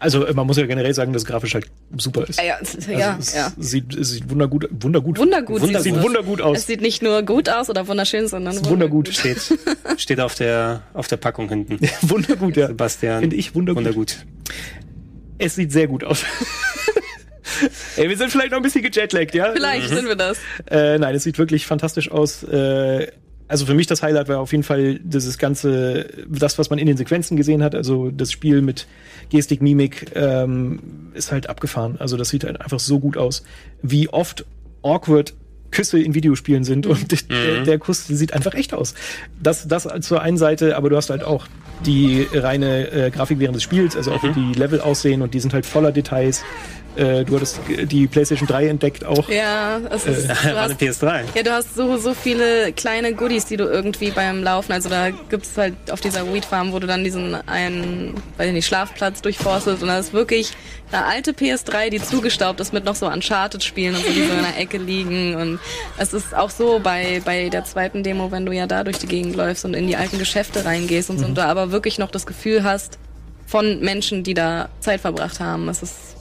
[0.01, 1.67] also man muss ja generell sagen, dass grafisch halt
[1.97, 2.39] super ist.
[2.39, 3.53] Ja, ja, also es ja.
[3.59, 5.19] Sieht, es sieht wundergut, wundergut.
[5.19, 5.61] Wundergut.
[5.61, 6.59] Wunder, sieht wundergut aus.
[6.59, 9.09] Es sieht nicht nur gut aus oder wunderschön, sondern wundergut.
[9.09, 9.09] wundergut.
[9.09, 9.59] Steht,
[9.97, 11.79] steht auf der, auf der Packung hinten.
[12.03, 12.69] wundergut, ja.
[12.69, 13.21] Sebastian.
[13.21, 13.85] Finde ich wundergut.
[13.85, 14.17] wundergut.
[15.39, 16.25] Es sieht sehr gut aus.
[17.97, 19.53] Ey, wir sind vielleicht noch ein bisschen gejetlaggt, ja?
[19.53, 19.95] Vielleicht mhm.
[19.95, 20.39] sind wir das.
[20.71, 22.43] Äh, nein, es sieht wirklich fantastisch aus.
[22.45, 23.09] Äh,
[23.49, 26.87] also für mich das Highlight war auf jeden Fall dieses ganze, das, was man in
[26.87, 28.87] den Sequenzen gesehen hat, also das Spiel mit
[29.31, 31.97] Gestik, Mimik, ähm, ist halt abgefahren.
[31.99, 33.43] Also das sieht halt einfach so gut aus.
[33.83, 34.45] Wie oft
[34.83, 35.35] awkward
[35.71, 37.29] Küsse in Videospielen sind und mhm.
[37.29, 38.95] der, der, Kuss sieht einfach echt aus.
[39.43, 41.47] Das, das zur einen Seite, aber du hast halt auch
[41.85, 44.35] die reine äh, Grafik während des Spiels, also auch mhm.
[44.35, 46.43] wie die Level aussehen und die sind halt voller Details.
[46.99, 49.29] Äh, du hattest die PlayStation 3 entdeckt auch.
[49.29, 51.23] Ja, es ist, äh, du hast, PS3.
[51.33, 55.11] Ja, du hast so, so viele kleine Goodies, die du irgendwie beim Laufen, also da
[55.11, 59.23] gibt's halt auf dieser Weed Farm, wo du dann diesen einen, weiß ich nicht, Schlafplatz
[59.23, 60.51] durchforstest und da ist wirklich
[60.91, 64.43] eine alte PS3, die zugestaubt ist mit noch so Uncharted-Spielen und so, die so in
[64.43, 65.61] der Ecke liegen und
[65.99, 69.07] es ist auch so bei, bei der zweiten Demo, wenn du ja da durch die
[69.07, 71.31] Gegend läufst und in die alten Geschäfte reingehst und so, mhm.
[71.31, 72.99] und du aber wirklich noch das Gefühl hast,
[73.47, 75.69] von Menschen, die da Zeit verbracht haben.
[75.71, 76.18] Es ist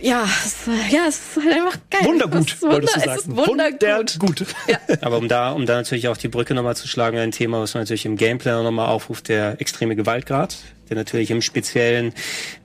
[0.00, 0.56] ja, es,
[0.90, 2.04] ja, es ist halt einfach geil.
[2.04, 3.12] Wundergut, Wunder, wolltest du sagen.
[3.12, 4.22] Es ist wundergut.
[4.22, 4.78] Wunder Ja.
[5.00, 7.74] Aber um da, um da natürlich auch die Brücke nochmal zu schlagen, ein Thema, was
[7.74, 10.56] man natürlich im Gameplay nochmal aufruft, der extreme Gewaltgrad
[10.88, 12.12] der natürlich im Speziellen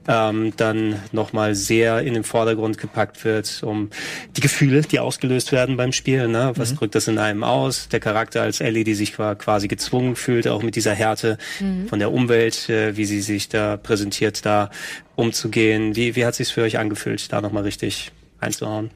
[0.08, 3.89] ähm, dann nochmal sehr in den Vordergrund gepackt wird, um
[4.36, 6.28] die Gefühle, die ausgelöst werden beim Spiel.
[6.28, 6.54] Ne?
[6.56, 6.78] Was mhm.
[6.78, 7.88] drückt das in einem aus?
[7.89, 11.88] Der Charakter als Ellie, die sich quasi gezwungen fühlt, auch mit dieser Härte mhm.
[11.88, 14.72] von der Umwelt, äh, wie sie sich da präsentiert, da
[15.16, 15.95] umzugehen.
[15.95, 18.89] Wie, wie hat sich's für euch angefühlt, da nochmal richtig einzuhauen?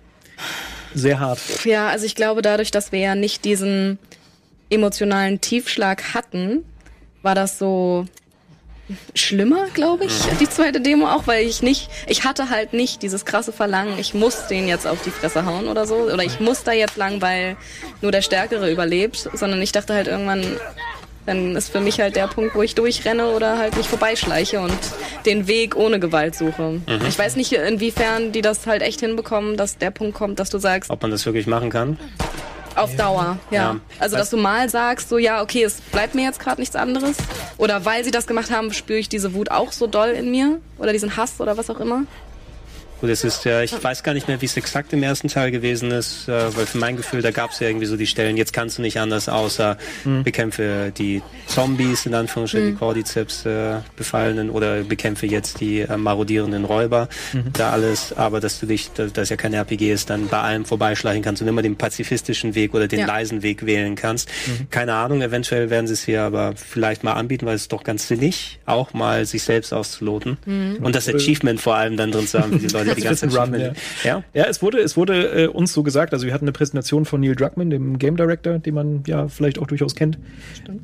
[0.94, 1.40] Sehr hart.
[1.66, 4.00] Ja, also ich glaube, dadurch, dass wir ja nicht diesen
[4.70, 6.64] emotionalen Tiefschlag hatten,
[7.22, 8.06] war das so
[9.14, 13.26] schlimmer, glaube ich, die zweite Demo auch, weil ich nicht, ich hatte halt nicht dieses
[13.26, 16.64] krasse Verlangen, ich muss den jetzt auf die Fresse hauen oder so, oder ich muss
[16.64, 17.58] da jetzt lang, weil
[18.02, 20.46] nur der Stärkere überlebt, sondern ich dachte halt irgendwann,
[21.26, 24.78] dann ist für mich halt der Punkt, wo ich durchrenne oder halt mich vorbeischleiche und
[25.26, 26.82] den Weg ohne Gewalt suche.
[26.86, 27.06] Mhm.
[27.08, 30.60] Ich weiß nicht, inwiefern die das halt echt hinbekommen, dass der Punkt kommt, dass du
[30.60, 30.92] sagst.
[30.92, 31.98] Ob man das wirklich machen kann?
[32.76, 32.96] Auf.
[32.96, 33.62] Dauer, ja.
[33.74, 33.80] ja.
[34.00, 37.18] Also, dass du mal sagst, so, ja, okay, es bleibt mir jetzt gerade nichts anderes.
[37.58, 40.60] Oder weil sie das gemacht haben, spüre ich diese Wut auch so doll in mir.
[40.78, 42.04] Oder diesen Hass oder was auch immer.
[43.02, 45.52] Gut, es ist ja, ich weiß gar nicht mehr, wie es exakt im ersten Teil
[45.52, 48.38] gewesen ist, äh, weil für mein Gefühl, da gab es ja irgendwie so die Stellen,
[48.38, 50.24] jetzt kannst du nicht anders, außer mhm.
[50.24, 52.72] bekämpfe die Zombies, in Anführungsstrichen, mhm.
[52.72, 57.52] die Cordyceps äh, befallenen oder bekämpfe jetzt die äh, marodierenden Räuber, mhm.
[57.52, 60.64] da alles, aber dass du dich, da das ja kein RPG ist, dann bei allem
[60.64, 63.08] vorbeischleichen kannst und immer den pazifistischen Weg oder den ja.
[63.08, 64.30] leisen Weg wählen kannst.
[64.48, 64.70] Mhm.
[64.70, 67.84] Keine Ahnung, eventuell werden sie es hier aber vielleicht mal anbieten, weil es ist doch
[67.84, 70.78] ganz sinnig, auch mal sich selbst auszuloten mhm.
[70.82, 73.60] und das Achievement vor allem dann drin zu haben, wie die Leute die ganze Run,
[73.60, 73.72] ja.
[74.04, 74.24] ja.
[74.34, 77.22] Ja, es wurde, es wurde äh, uns so gesagt, also wir hatten eine Präsentation von
[77.22, 80.18] Neil Druckmann, dem Game Director, den man ja vielleicht auch durchaus kennt.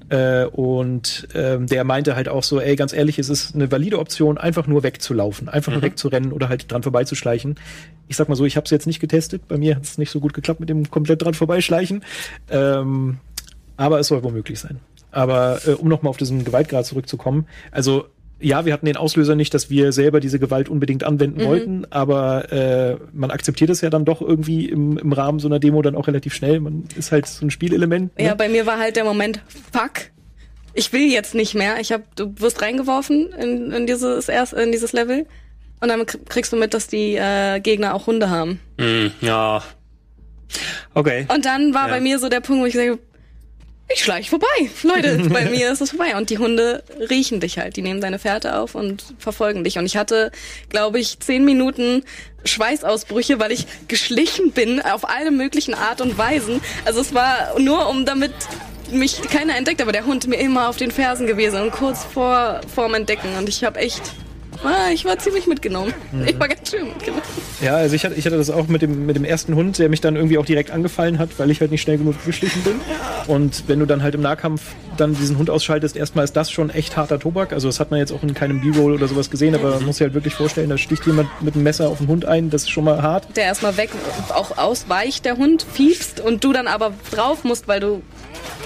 [0.09, 3.99] Äh, und ähm, der meinte halt auch so, ey, ganz ehrlich, es ist eine valide
[3.99, 5.79] Option, einfach nur wegzulaufen, einfach mhm.
[5.79, 7.55] nur wegzurennen oder halt dran vorbeizuschleichen.
[8.07, 10.11] Ich sag mal so, ich habe es jetzt nicht getestet, bei mir hat es nicht
[10.11, 12.03] so gut geklappt mit dem komplett dran vorbeischleichen.
[12.49, 13.17] Ähm,
[13.77, 14.79] aber es soll wohl möglich sein.
[15.11, 18.05] Aber äh, um nochmal auf diesen Gewaltgrad zurückzukommen, also
[18.41, 21.47] ja, wir hatten den Auslöser nicht, dass wir selber diese Gewalt unbedingt anwenden mhm.
[21.47, 25.59] wollten, aber äh, man akzeptiert es ja dann doch irgendwie im, im Rahmen so einer
[25.59, 26.59] Demo dann auch relativ schnell.
[26.59, 28.17] Man ist halt so ein Spielelement.
[28.17, 28.25] Ne?
[28.25, 30.11] Ja, bei mir war halt der Moment, fuck,
[30.73, 31.79] ich will jetzt nicht mehr.
[31.79, 35.25] Ich hab, du wirst reingeworfen in, in dieses erst, in dieses Level
[35.79, 38.59] und dann kriegst du mit, dass die äh, Gegner auch Hunde haben.
[38.77, 39.63] Mm, ja.
[40.93, 41.25] Okay.
[41.33, 41.95] Und dann war ja.
[41.95, 42.99] bei mir so der Punkt, wo ich sage,
[43.93, 44.47] ich schleiche vorbei.
[44.83, 46.15] Leute, bei mir ist es vorbei.
[46.15, 47.75] Und die Hunde riechen dich halt.
[47.75, 49.77] Die nehmen deine Fährte auf und verfolgen dich.
[49.77, 50.31] Und ich hatte,
[50.69, 52.03] glaube ich, zehn Minuten
[52.45, 56.61] Schweißausbrüche, weil ich geschlichen bin auf alle möglichen Art und Weisen.
[56.85, 58.33] Also es war nur um damit
[58.91, 62.61] mich keiner entdeckt, aber der Hund mir immer auf den Fersen gewesen und kurz vor
[62.73, 63.37] vorm Entdecken.
[63.37, 64.01] Und ich habe echt
[64.63, 65.93] Ah, ich war ziemlich mitgenommen.
[66.11, 66.27] Mhm.
[66.27, 67.23] Ich war ganz schön mitgenommen.
[67.61, 69.89] Ja, also ich hatte, ich hatte das auch mit dem, mit dem ersten Hund, der
[69.89, 72.79] mich dann irgendwie auch direkt angefallen hat, weil ich halt nicht schnell genug geschlichen bin.
[73.27, 74.61] Und wenn du dann halt im Nahkampf
[74.97, 77.53] dann diesen Hund ausschaltest, erstmal ist das schon echt harter Tobak.
[77.53, 79.97] Also das hat man jetzt auch in keinem B-Roll oder sowas gesehen, aber man muss
[79.97, 82.63] sich halt wirklich vorstellen, da sticht jemand mit einem Messer auf den Hund ein, das
[82.63, 83.35] ist schon mal hart.
[83.35, 83.89] Der erstmal weg,
[84.33, 88.01] auch ausweicht, der Hund, fiebst und du dann aber drauf musst, weil du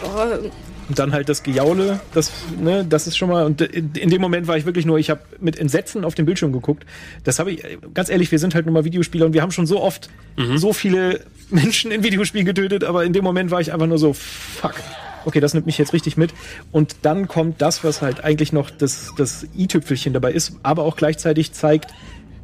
[0.03, 0.49] oh,
[0.88, 2.31] und dann halt das Gejaule, das,
[2.61, 3.45] ne, das ist schon mal.
[3.45, 6.51] Und in dem Moment war ich wirklich nur, ich habe mit Entsetzen auf den Bildschirm
[6.51, 6.86] geguckt.
[7.23, 7.63] Das habe ich,
[7.93, 10.57] ganz ehrlich, wir sind halt nur mal Videospieler und wir haben schon so oft mhm.
[10.57, 14.13] so viele Menschen in Videospielen getötet, aber in dem Moment war ich einfach nur so,
[14.13, 14.75] fuck.
[15.25, 16.33] Okay, das nimmt mich jetzt richtig mit.
[16.71, 20.95] Und dann kommt das, was halt eigentlich noch das, das i-Tüpfelchen dabei ist, aber auch
[20.95, 21.91] gleichzeitig zeigt,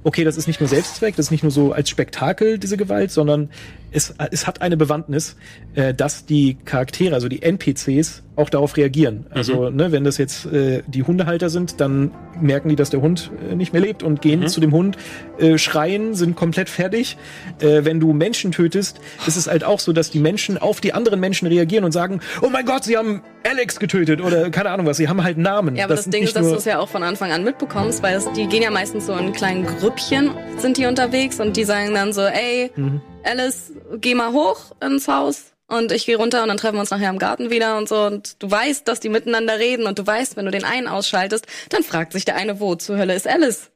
[0.03, 3.11] okay, das ist nicht nur Selbstzweck, das ist nicht nur so als Spektakel diese Gewalt,
[3.11, 3.49] sondern
[3.91, 5.35] es, es hat eine Bewandtnis,
[5.75, 9.25] äh, dass die Charaktere, also die NPCs, auch darauf reagieren.
[9.29, 9.75] Also, mhm.
[9.75, 13.55] ne, wenn das jetzt äh, die Hundehalter sind, dann merken die, dass der Hund äh,
[13.55, 14.47] nicht mehr lebt und gehen mhm.
[14.47, 14.97] zu dem Hund,
[15.37, 17.17] äh, schreien, sind komplett fertig.
[17.59, 20.93] Äh, wenn du Menschen tötest, ist es halt auch so, dass die Menschen auf die
[20.93, 24.85] anderen Menschen reagieren und sagen, oh mein Gott, sie haben Alex getötet oder keine Ahnung
[24.85, 25.75] was, sie haben halt Namen.
[25.75, 28.01] Ja, aber das, das Ding ist, dass du es ja auch von Anfang an mitbekommst,
[28.01, 31.65] weil es, die gehen ja meistens so in kleinen Grüppchen, sind die unterwegs und die
[31.65, 33.01] sagen dann so, ey, mhm.
[33.23, 36.91] Alice, geh mal hoch ins Haus und ich gehe runter und dann treffen wir uns
[36.91, 40.05] nachher im Garten wieder und so und du weißt, dass die miteinander reden und du
[40.05, 43.27] weißt, wenn du den einen ausschaltest, dann fragt sich der eine, wo zur Hölle ist
[43.27, 43.71] Alice?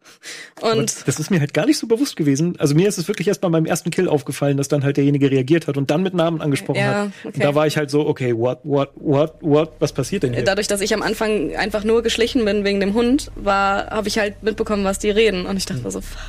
[0.60, 2.60] Und Aber das ist mir halt gar nicht so bewusst gewesen.
[2.60, 5.32] Also mir ist es wirklich erst bei meinem ersten Kill aufgefallen, dass dann halt derjenige
[5.32, 7.12] reagiert hat und dann mit Namen angesprochen ja, hat.
[7.24, 7.40] Okay.
[7.40, 10.44] da war ich halt so, okay, what, what, what, what, was passiert denn hier?
[10.44, 14.18] Dadurch, dass ich am Anfang einfach nur geschlichen bin wegen dem Hund, war, habe ich
[14.18, 15.92] halt mitbekommen, was die reden und ich dachte hm.
[15.92, 16.20] so, fuck.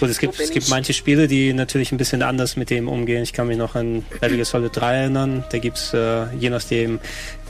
[0.00, 3.22] Gut, es gibt, es gibt manche Spiele, die natürlich ein bisschen anders mit dem umgehen.
[3.22, 5.44] Ich kann mich noch an Metal Gear Solid 3 erinnern.
[5.50, 7.00] Da gibt's äh, je nachdem,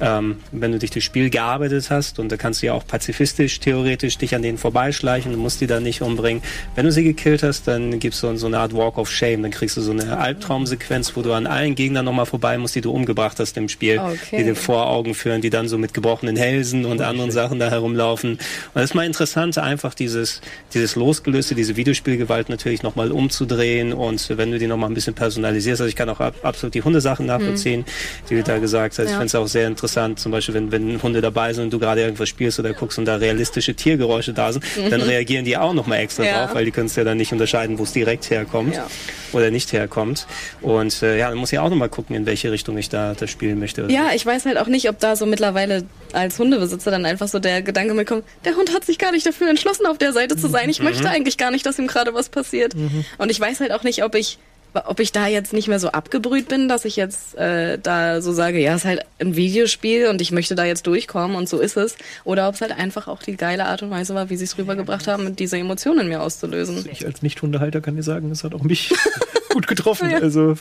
[0.01, 3.61] ähm, wenn du dich durchs Spiel gearbeitet hast und da kannst du ja auch pazifistisch,
[3.61, 6.43] theoretisch dich an denen vorbeischleichen, du musst die dann nicht umbringen.
[6.75, 9.43] Wenn du sie gekillt hast, dann gibt's so, so eine Art Walk of Shame.
[9.43, 12.81] Dann kriegst du so eine Albtraumsequenz, wo du an allen Gegnern nochmal vorbei musst, die
[12.81, 14.39] du umgebracht hast im Spiel, okay.
[14.39, 17.09] die dir vor Augen führen, die dann so mit gebrochenen Hälsen und okay.
[17.09, 18.33] anderen Sachen da herumlaufen.
[18.33, 18.41] Und
[18.75, 20.41] das ist mal interessant, einfach dieses,
[20.75, 25.15] dieses dieses Losgelöste, diese Videospielgewalt natürlich nochmal umzudrehen und wenn du die nochmal ein bisschen
[25.15, 28.27] personalisierst, also ich kann auch ab, absolut die Hundesachen nachvollziehen, mhm.
[28.29, 29.05] die du da gesagt hast.
[29.05, 29.05] Ja.
[29.05, 31.79] Ich finde es auch sehr interessant, zum Beispiel, wenn, wenn Hunde dabei sind und du
[31.79, 34.91] gerade irgendwas spielst oder guckst und da realistische Tiergeräusche da sind, mhm.
[34.91, 36.47] dann reagieren die auch nochmal extra ja.
[36.47, 38.87] drauf, weil die können es ja dann nicht unterscheiden, wo es direkt herkommt ja.
[39.33, 40.27] oder nicht herkommt.
[40.63, 43.31] Und äh, ja, dann muss ich auch nochmal gucken, in welche Richtung ich da das
[43.31, 43.87] spielen möchte.
[43.91, 47.39] Ja, ich weiß halt auch nicht, ob da so mittlerweile als Hundebesitzer dann einfach so
[47.39, 50.49] der Gedanke mitkommt, der Hund hat sich gar nicht dafür entschlossen, auf der Seite zu
[50.49, 50.69] sein.
[50.69, 50.87] Ich mhm.
[50.87, 52.75] möchte eigentlich gar nicht, dass ihm gerade was passiert.
[52.75, 53.05] Mhm.
[53.19, 54.39] Und ich weiß halt auch nicht, ob ich
[54.73, 58.33] ob ich da jetzt nicht mehr so abgebrüht bin, dass ich jetzt äh, da so
[58.33, 61.59] sage, ja, es ist halt ein Videospiel und ich möchte da jetzt durchkommen und so
[61.59, 61.97] ist es.
[62.25, 64.57] Oder ob es halt einfach auch die geile Art und Weise war, wie sie es
[64.59, 66.89] rübergebracht haben, diese Emotionen in mir auszulösen.
[66.91, 68.95] Ich als Nicht-Hundehalter kann dir sagen, es hat auch mich
[69.51, 70.11] gut getroffen.
[70.11, 70.19] Ja.
[70.19, 70.57] Also.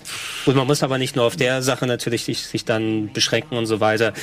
[0.46, 3.66] Und man muss aber nicht nur auf der Sache natürlich sich, sich dann beschränken und
[3.66, 4.14] so weiter.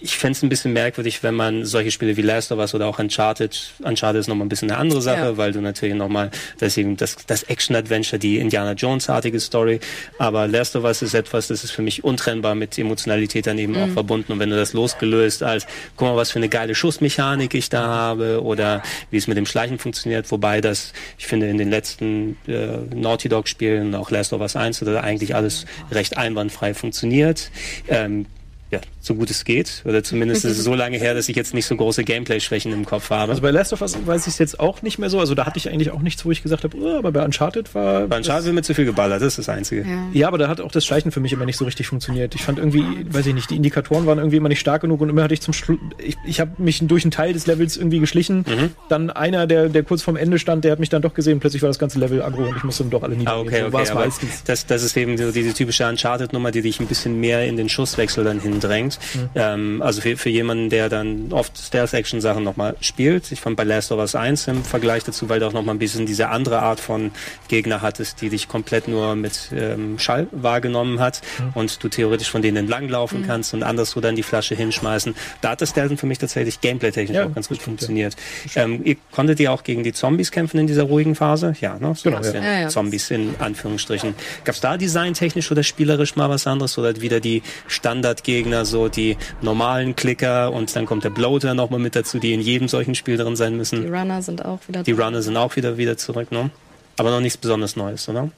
[0.00, 2.86] Ich fände es ein bisschen merkwürdig, wenn man solche Spiele wie Last of Us oder
[2.86, 5.36] auch Uncharted, Uncharted ist nochmal ein bisschen eine andere Sache, ja.
[5.36, 9.78] weil du natürlich nochmal, das eben das, das Action-Adventure, die Indiana Jones-artige Story,
[10.18, 13.82] aber Last of Us ist etwas, das ist für mich untrennbar mit Emotionalität daneben mhm.
[13.82, 15.66] auch verbunden und wenn du das losgelöst als,
[15.96, 19.46] guck mal, was für eine geile Schussmechanik ich da habe oder wie es mit dem
[19.46, 24.40] Schleichen funktioniert, wobei das, ich finde, in den letzten äh, Naughty Dog-Spielen, auch Last of
[24.40, 27.50] Us 1, da eigentlich alles recht einwandfrei funktioniert.
[27.88, 28.26] Ähm,
[28.70, 29.82] ja, so gut es geht.
[29.84, 32.84] Oder zumindest ist es so lange her, dass ich jetzt nicht so große Gameplay-Schwächen im
[32.84, 33.30] Kopf habe.
[33.30, 35.18] Also bei Last of Us weiß ich es jetzt auch nicht mehr so.
[35.18, 37.74] Also da hatte ich eigentlich auch nichts, wo ich gesagt habe, oh, aber bei Uncharted
[37.74, 38.06] war.
[38.06, 39.82] Bei Uncharted wird mir zu viel geballert, das ist das Einzige.
[39.82, 40.08] Ja.
[40.12, 40.28] ja.
[40.28, 42.34] aber da hat auch das Schleichen für mich immer nicht so richtig funktioniert.
[42.34, 45.08] Ich fand irgendwie, weiß ich nicht, die Indikatoren waren irgendwie immer nicht stark genug und
[45.08, 47.98] immer hatte ich zum Schluss, ich, ich habe mich durch einen Teil des Levels irgendwie
[47.98, 48.44] geschlichen.
[48.48, 48.70] Mhm.
[48.88, 51.40] Dann einer, der, der kurz vorm Ende stand, der hat mich dann doch gesehen.
[51.40, 53.36] Plötzlich war das ganze Level aggro und ich musste dann doch alle niedergehen.
[53.36, 54.44] Ah, okay, so okay, meistens.
[54.44, 57.68] Das, das ist eben so diese typische Uncharted-Nummer, die dich ein bisschen mehr in den
[57.68, 58.91] Schusswechsel dann hindrängt.
[59.14, 59.30] Mhm.
[59.34, 63.32] Ähm, also für, für jemanden, der dann oft Stealth-Action-Sachen nochmal spielt.
[63.32, 65.78] Ich fand bei Last of Us 1 im Vergleich dazu, weil du auch nochmal ein
[65.78, 67.10] bisschen diese andere Art von
[67.48, 71.50] Gegner hattest, die dich komplett nur mit ähm, Schall wahrgenommen hat mhm.
[71.54, 73.26] und du theoretisch von denen entlanglaufen mhm.
[73.26, 75.14] kannst und anderswo dann die Flasche hinschmeißen.
[75.40, 78.16] Da hat das Stealthen für mich tatsächlich gameplay-technisch ja, auch ganz gut stimmt, funktioniert.
[78.54, 78.64] Ja.
[78.64, 81.54] Ähm, ihr konntet ihr auch gegen die Zombies kämpfen in dieser ruhigen Phase?
[81.60, 81.94] Ja, ne?
[81.94, 82.60] So genau, ja.
[82.62, 84.14] Ja, Zombies in Anführungsstrichen.
[84.44, 89.16] Gab es da designtechnisch oder spielerisch mal was anderes oder wieder die Standardgegner, so die
[89.40, 93.16] normalen Klicker und dann kommt der Bloater nochmal mit dazu, die in jedem solchen Spiel
[93.16, 93.82] drin sein müssen.
[93.82, 96.50] Die Runner sind auch wieder Die Runner sind auch wieder, wieder zurück, ne?
[96.98, 98.30] Aber noch nichts besonders Neues, oder?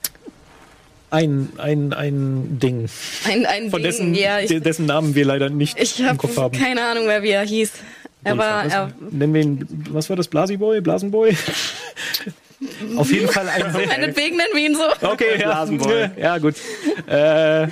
[1.15, 2.89] ein, ein, ein Ding.
[3.25, 6.37] Ein, ein Von Ding, dessen, ja, ich, dessen Namen wir leider nicht ich im Kopf
[6.37, 6.59] haben.
[6.59, 7.73] Keine Ahnung mehr, wie er hieß.
[8.25, 11.37] Er war, er, nennen wir ihn, was war das, Blasiboy, Blasenboy?
[12.97, 13.73] Auf jeden Fall ein.
[13.89, 14.85] Meinetwegen nennen wir ihn so.
[15.07, 16.11] Okay, ja, Blasenboy.
[16.17, 16.55] ja gut.
[17.07, 17.69] Äh,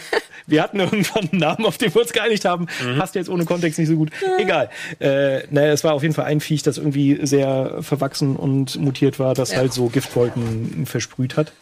[0.46, 2.66] wir hatten irgendwann einen Namen, auf den wir uns geeinigt haben.
[2.84, 2.98] Mhm.
[2.98, 4.10] Passt jetzt ohne Kontext nicht so gut.
[4.38, 4.70] Egal.
[4.98, 9.18] Äh, naja, es war auf jeden Fall ein Viech, das irgendwie sehr verwachsen und mutiert
[9.18, 9.58] war, das ja.
[9.58, 11.52] halt so Giftwolken versprüht hat.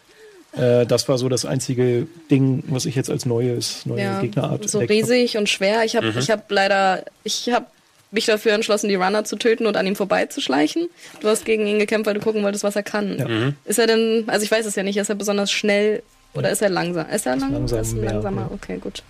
[0.57, 4.69] Äh, das war so das einzige Ding, was ich jetzt als neues, neue ja, Gegnerart
[4.69, 5.41] So riesig hab.
[5.41, 5.85] und schwer.
[5.85, 6.19] Ich habe mhm.
[6.19, 7.67] ich hab leider, ich habe
[8.11, 10.89] mich dafür entschlossen, die Runner zu töten und an ihm vorbeizuschleichen.
[11.21, 13.19] Du hast gegen ihn gekämpft, weil du gucken wolltest, was er kann.
[13.19, 13.29] Ja.
[13.29, 13.55] Mhm.
[13.65, 16.03] Ist er denn, also ich weiß es ja nicht, ist er besonders schnell
[16.35, 17.09] oder ist er langsam?
[17.09, 17.81] Ist er lang langsam?
[17.81, 18.41] Ist mehr, langsamer?
[18.43, 18.51] Ja.
[18.53, 19.03] Okay, gut.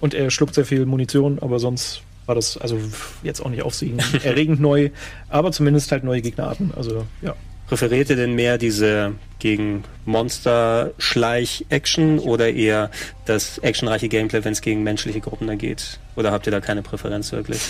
[0.00, 2.78] Und er schluckt sehr viel Munition, aber sonst war das also
[3.22, 4.88] jetzt auch nicht aufsehen erregend neu,
[5.28, 6.72] aber zumindest halt neue Gegnerarten.
[6.76, 7.34] Also ja.
[7.68, 12.90] Präferiert ihr denn mehr diese gegen Monster-Schleich-Action oder eher
[13.24, 16.00] das actionreiche Gameplay, wenn es gegen menschliche Gruppen da geht?
[16.14, 17.62] Oder habt ihr da keine Präferenz wirklich?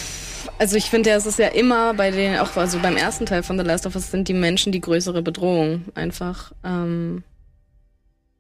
[0.63, 3.59] Also ich finde, es ist ja immer bei den, auch also beim ersten Teil von
[3.59, 6.53] The Last of Us sind die Menschen die größere Bedrohung einfach.
[6.63, 7.25] Ähm,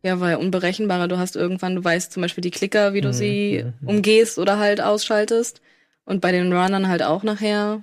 [0.04, 1.08] ja, weil unberechenbarer.
[1.08, 3.12] Du hast irgendwann, du weißt zum Beispiel die Klicker, wie du mhm.
[3.12, 3.88] sie mhm.
[3.88, 5.62] umgehst oder halt ausschaltest.
[6.04, 7.82] Und bei den Runnern halt auch nachher.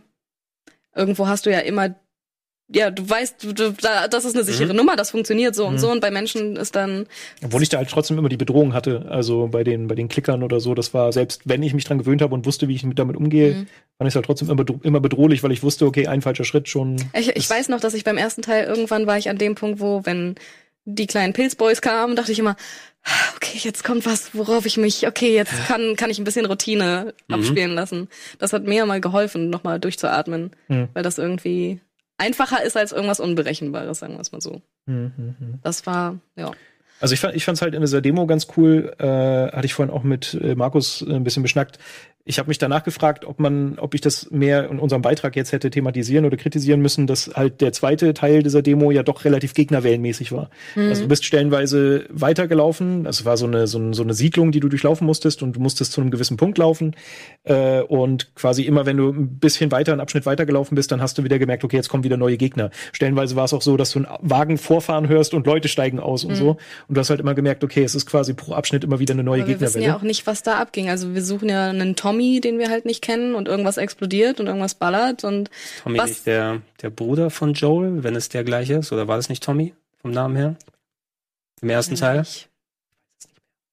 [0.95, 1.93] Irgendwo hast du ja immer,
[2.71, 4.77] ja, du weißt, du, du, das ist eine sichere mhm.
[4.77, 5.79] Nummer, das funktioniert so und mhm.
[5.79, 5.91] so.
[5.91, 7.07] Und bei Menschen ist dann.
[7.43, 9.07] Obwohl ich da halt trotzdem immer die Bedrohung hatte.
[9.09, 11.97] Also bei den, bei den Klickern oder so, das war, selbst wenn ich mich dran
[11.97, 13.67] gewöhnt habe und wusste, wie ich damit umgehe, mhm.
[13.97, 16.69] fand ich es halt trotzdem immer, immer bedrohlich, weil ich wusste, okay, ein falscher Schritt
[16.69, 16.97] schon.
[17.13, 19.79] Ich, ich weiß noch, dass ich beim ersten Teil irgendwann war ich an dem Punkt,
[19.79, 20.35] wo, wenn
[20.85, 22.55] die kleinen Pilzboys kamen, dachte ich immer,
[23.35, 27.13] okay, jetzt kommt was, worauf ich mich, okay, jetzt kann, kann ich ein bisschen Routine
[27.27, 27.35] mhm.
[27.35, 28.09] abspielen lassen.
[28.37, 30.89] Das hat mir mal geholfen, nochmal durchzuatmen, mhm.
[30.93, 31.79] weil das irgendwie
[32.19, 34.61] einfacher ist als irgendwas Unberechenbares, sagen wir es mal so.
[34.85, 35.13] Mhm.
[35.17, 35.59] mhm.
[35.63, 36.51] Das war, ja.
[37.01, 39.93] Also ich fand ich fand's halt in dieser Demo ganz cool, äh, hatte ich vorhin
[39.93, 41.79] auch mit äh, Markus ein bisschen beschnackt,
[42.25, 45.51] ich habe mich danach gefragt, ob man, ob ich das mehr in unserem Beitrag jetzt
[45.51, 49.53] hätte thematisieren oder kritisieren müssen, dass halt der zweite Teil dieser Demo ja doch relativ
[49.55, 50.51] gegnerwellenmäßig war.
[50.75, 50.89] Mhm.
[50.89, 54.59] Also du bist stellenweise weitergelaufen, es war so eine, so, eine, so eine Siedlung, die
[54.59, 56.95] du durchlaufen musstest und du musstest zu einem gewissen Punkt laufen.
[57.45, 61.17] Äh, und quasi immer, wenn du ein bisschen weiter, einen Abschnitt weitergelaufen bist, dann hast
[61.17, 62.69] du wieder gemerkt, okay, jetzt kommen wieder neue Gegner.
[62.91, 66.25] Stellenweise war es auch so, dass du einen Wagen vorfahren hörst und Leute steigen aus
[66.25, 66.35] und mhm.
[66.35, 66.49] so.
[66.87, 69.23] Und du hast halt immer gemerkt, okay, es ist quasi pro Abschnitt immer wieder eine
[69.23, 69.61] neue Gegnerwelle.
[69.61, 70.89] Wir wissen ja auch nicht, was da abging.
[70.89, 74.39] Also wir suchen ja einen Tom Tommy, den wir halt nicht kennen und irgendwas explodiert
[74.39, 75.51] und irgendwas ballert und
[75.83, 76.09] Tommy was?
[76.09, 79.43] nicht der, der Bruder von Joel, wenn es der gleiche ist, oder war das nicht
[79.43, 80.55] Tommy vom Namen her?
[81.61, 82.21] Im ersten Teil?
[82.21, 82.49] Ich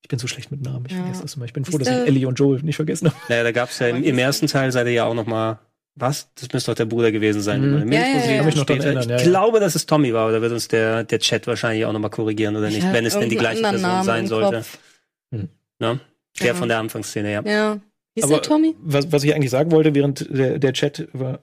[0.02, 0.98] Ich bin so schlecht mit Namen, ich ja.
[0.98, 1.46] vergesse das immer.
[1.46, 3.16] Ich bin froh, dass ich Ellie und Joel nicht vergessen habe.
[3.28, 5.58] Naja, da gab es ja im, im, ersten Teil seid ihr ja auch noch mal
[5.94, 6.28] was?
[6.34, 7.62] Das müsste doch der Bruder gewesen sein.
[7.62, 7.90] Mhm.
[7.90, 11.04] Ja, ja, ja, ich, erinnern, ich glaube, dass es Tommy war, oder wird uns der,
[11.04, 13.80] der Chat wahrscheinlich auch noch mal korrigieren oder nicht, wenn es denn die gleiche Person
[13.80, 14.64] Namen sein sollte.
[15.32, 15.48] Hm.
[15.78, 16.00] Ne?
[16.40, 17.42] Der von der Anfangsszene, ja.
[17.42, 17.80] Ja.
[18.16, 18.74] Hieß Aber der Tommy?
[18.80, 21.40] Was, was ich eigentlich sagen wollte, während der, der Chat über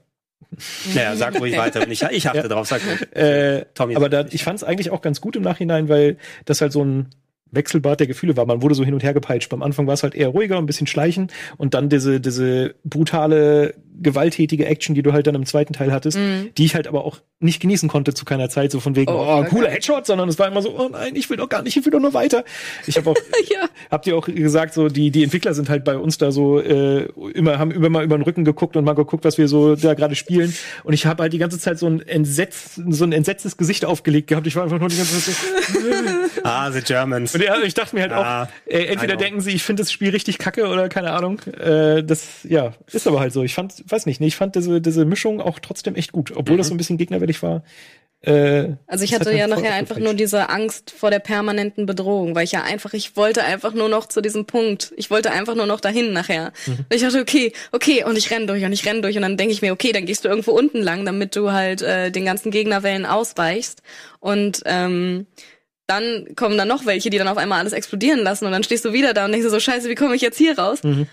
[0.94, 1.88] naja, sag ruhig weiter.
[1.88, 2.48] Ich, ich achte ja.
[2.48, 3.16] drauf, sag ruhig.
[3.16, 3.96] Äh, Tommy.
[3.96, 6.84] Aber da, ich fand es eigentlich auch ganz gut im Nachhinein, weil das halt so
[6.84, 7.10] ein
[7.54, 8.46] Wechselbad der Gefühle war.
[8.46, 9.52] Man wurde so hin und her gepeitscht.
[9.52, 13.74] Am Anfang war es halt eher ruhiger, ein bisschen schleichen und dann diese, diese brutale
[14.00, 16.50] gewalttätige Action, die du halt dann im zweiten Teil hattest, mhm.
[16.56, 19.24] die ich halt aber auch nicht genießen konnte zu keiner Zeit, so von wegen, oh,
[19.40, 21.76] oh cooler Headshot, sondern es war immer so, oh nein, ich will doch gar nicht,
[21.76, 22.44] ich will doch nur weiter.
[22.86, 23.16] Ich habe auch,
[23.50, 23.68] ja.
[23.90, 27.04] habt ihr auch gesagt, so die die Entwickler sind halt bei uns da so äh,
[27.34, 29.94] immer haben immer mal über den Rücken geguckt und mal geguckt, was wir so da
[29.94, 33.56] gerade spielen und ich habe halt die ganze Zeit so ein Entsetz, so ein entsetztes
[33.56, 34.46] Gesicht aufgelegt gehabt.
[34.46, 35.78] Ich war einfach nur die ganze Zeit so,
[36.44, 37.34] ah, the Germans.
[37.34, 40.10] Und ja, ich dachte mir halt auch, äh, entweder denken sie, ich finde das Spiel
[40.10, 41.40] richtig kacke oder keine Ahnung.
[41.40, 43.42] Äh, das ja ist aber halt so.
[43.42, 46.54] Ich fand weiß nicht, nee, ich fand diese, diese Mischung auch trotzdem echt gut, obwohl
[46.54, 46.58] mhm.
[46.58, 47.62] das so ein bisschen gegnerwillig war.
[48.24, 52.44] Äh, also ich hatte ja nachher einfach nur diese Angst vor der permanenten Bedrohung, weil
[52.44, 54.94] ich ja einfach, ich wollte einfach nur noch zu diesem Punkt.
[54.96, 56.52] Ich wollte einfach nur noch dahin nachher.
[56.66, 56.86] Mhm.
[56.88, 59.52] Ich dachte, okay, okay, und ich renn durch und ich renn durch und dann denke
[59.52, 62.50] ich mir, okay, dann gehst du irgendwo unten lang, damit du halt äh, den ganzen
[62.50, 63.82] Gegnerwellen ausweichst.
[64.20, 65.26] Und ähm,
[65.86, 68.84] dann kommen dann noch welche, die dann auf einmal alles explodieren lassen und dann stehst
[68.84, 70.82] du wieder da und denkst so, scheiße, wie komme ich jetzt hier raus?
[70.82, 71.06] Mhm.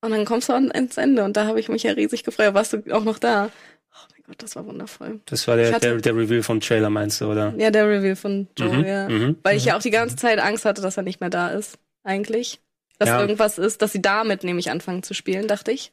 [0.00, 2.54] Und dann kommst du ans Ende und da habe ich mich ja riesig gefreut.
[2.54, 3.50] Warst du auch noch da?
[3.92, 5.20] Oh mein Gott, das war wundervoll.
[5.26, 7.54] Das war der, hatte, der, der, Reveal vom Trailer, meinst du, oder?
[7.56, 9.08] Ja, der Reveal von Joe, mhm, ja.
[9.08, 11.48] Mhm, Weil ich ja auch die ganze Zeit Angst hatte, dass er nicht mehr da
[11.48, 12.60] ist, eigentlich.
[12.98, 13.20] Dass ja.
[13.20, 15.92] irgendwas ist, dass sie damit nämlich anfangen zu spielen, dachte ich.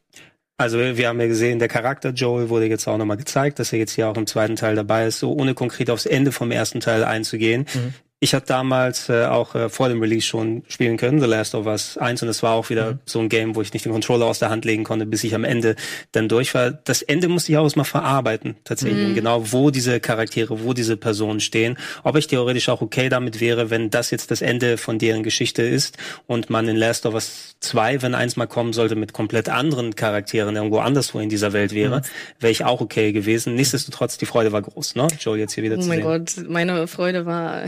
[0.58, 3.80] Also wir haben ja gesehen, der Charakter Joel wurde jetzt auch nochmal gezeigt, dass er
[3.80, 6.80] jetzt hier auch im zweiten Teil dabei ist, so ohne konkret aufs Ende vom ersten
[6.80, 7.66] Teil einzugehen.
[7.74, 7.94] Mhm.
[8.24, 11.66] Ich hatte damals äh, auch äh, vor dem Release schon spielen können, The Last of
[11.66, 13.00] Us 1, und es war auch wieder mhm.
[13.06, 15.36] so ein Game, wo ich nicht den Controller aus der Hand legen konnte, bis ich
[15.36, 15.76] am Ende
[16.14, 16.72] dann durch war.
[16.72, 19.10] Das Ende musste ich auch erstmal verarbeiten, tatsächlich.
[19.10, 19.16] Mhm.
[19.16, 21.78] Genau, wo diese Charaktere, wo diese Personen stehen.
[22.04, 25.62] Ob ich theoretisch auch okay damit wäre, wenn das jetzt das Ende von deren Geschichte
[25.62, 29.50] ist und man in Last of Us 2, wenn eins mal kommen sollte, mit komplett
[29.50, 32.04] anderen Charakteren irgendwo anderswo in dieser Welt wäre, mhm.
[32.40, 33.56] wäre ich auch okay gewesen.
[33.56, 35.10] Nichtsdestotrotz, die Freude war groß, ne?
[35.20, 36.04] Joel jetzt hier wieder oh zu sehen.
[36.06, 37.64] Oh mein Gott, meine Freude war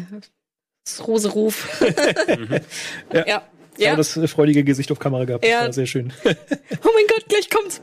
[0.85, 1.81] das Rose-Ruf.
[3.13, 3.27] ja.
[3.27, 3.43] ja.
[3.77, 3.91] Ja.
[3.91, 5.45] Aber das freudige Gesicht auf Kamera gehabt.
[5.45, 5.59] Ja.
[5.59, 6.13] Das war sehr schön.
[6.23, 7.81] oh mein Gott, gleich kommt's.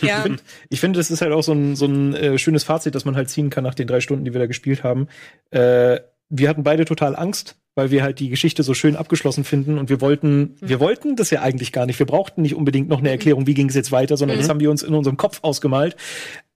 [0.00, 0.24] ja.
[0.70, 3.16] Ich finde, das ist halt auch so ein, so ein äh, schönes Fazit, das man
[3.16, 5.08] halt ziehen kann nach den drei Stunden, die wir da gespielt haben.
[5.50, 6.00] Äh,
[6.30, 9.90] wir hatten beide total Angst, weil wir halt die Geschichte so schön abgeschlossen finden und
[9.90, 10.56] wir wollten, mhm.
[10.60, 11.98] wir wollten das ja eigentlich gar nicht.
[11.98, 14.42] Wir brauchten nicht unbedingt noch eine Erklärung, wie ging es jetzt weiter, sondern mhm.
[14.42, 15.96] das haben wir uns in unserem Kopf ausgemalt.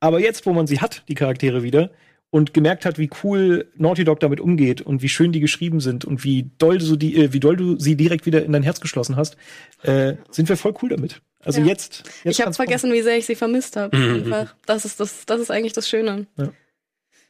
[0.00, 1.90] Aber jetzt, wo man sie hat, die Charaktere wieder,
[2.34, 6.04] und gemerkt hat, wie cool Naughty Dog damit umgeht und wie schön die geschrieben sind
[6.04, 8.80] und wie doll du die, äh, wie doll du sie direkt wieder in dein Herz
[8.80, 9.36] geschlossen hast,
[9.82, 11.22] äh, sind wir voll cool damit.
[11.44, 11.66] Also ja.
[11.68, 12.40] jetzt, jetzt.
[12.40, 13.96] Ich habe vergessen, wie sehr ich sie vermisst habe.
[13.96, 14.48] Mhm.
[14.66, 16.26] Das ist das, das ist eigentlich das Schöne.
[16.36, 16.48] Ja.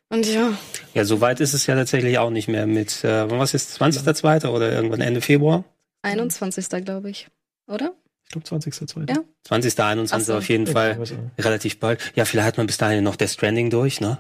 [0.08, 0.56] Und ja.
[0.94, 3.52] Ja, so weit ist es ja tatsächlich auch nicht mehr mit, äh, wann war es
[3.52, 4.48] jetzt, 20.02.
[4.48, 5.64] oder irgendwann Ende Februar?
[6.00, 6.82] 21.
[6.82, 7.28] glaube ich,
[7.66, 7.94] oder?
[8.36, 9.10] Ich glaube 20.02.
[9.10, 9.22] Ja.
[9.44, 9.78] 20.
[9.78, 10.26] 21.
[10.26, 10.36] So.
[10.36, 10.98] auf jeden Fall
[11.38, 12.00] relativ bald.
[12.14, 14.18] Ja, vielleicht hat man bis dahin noch der Stranding durch, ne?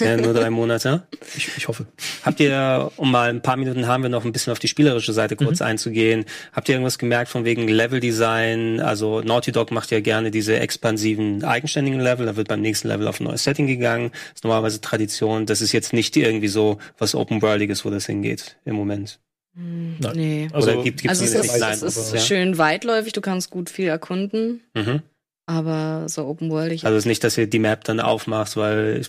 [0.00, 1.06] ja nur drei Monate.
[1.36, 1.86] Ich, ich hoffe.
[2.24, 5.12] Habt ihr, um mal ein paar Minuten haben wir noch ein bisschen auf die spielerische
[5.12, 5.66] Seite kurz mhm.
[5.66, 6.24] einzugehen.
[6.52, 8.80] Habt ihr irgendwas gemerkt von wegen Leveldesign?
[8.80, 12.26] Also Naughty Dog macht ja gerne diese expansiven, eigenständigen Level.
[12.26, 14.10] Da wird beim nächsten Level auf ein neues Setting gegangen.
[14.12, 15.46] Das ist normalerweise Tradition.
[15.46, 19.20] Das ist jetzt nicht irgendwie so was Open-Worldiges, wo das hingeht im Moment.
[19.54, 20.16] Hm, Nein.
[20.16, 20.48] Nee.
[20.52, 23.68] Also, Oder gibt, also es ist, Nein, es ist aber, schön weitläufig, du kannst gut
[23.68, 24.62] viel erkunden.
[24.74, 25.02] Mhm.
[25.46, 26.70] Aber so Open World.
[26.70, 29.08] Ich also es ist nicht, dass ihr die Map dann aufmachst, weil ich,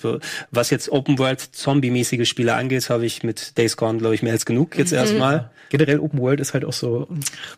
[0.49, 4.33] was jetzt Open World Zombie-mäßige Spiele angeht, habe ich mit Days Gone, glaube ich, mehr
[4.33, 4.97] als genug jetzt mhm.
[4.97, 5.51] erstmal.
[5.69, 7.07] Generell Open World ist halt auch so,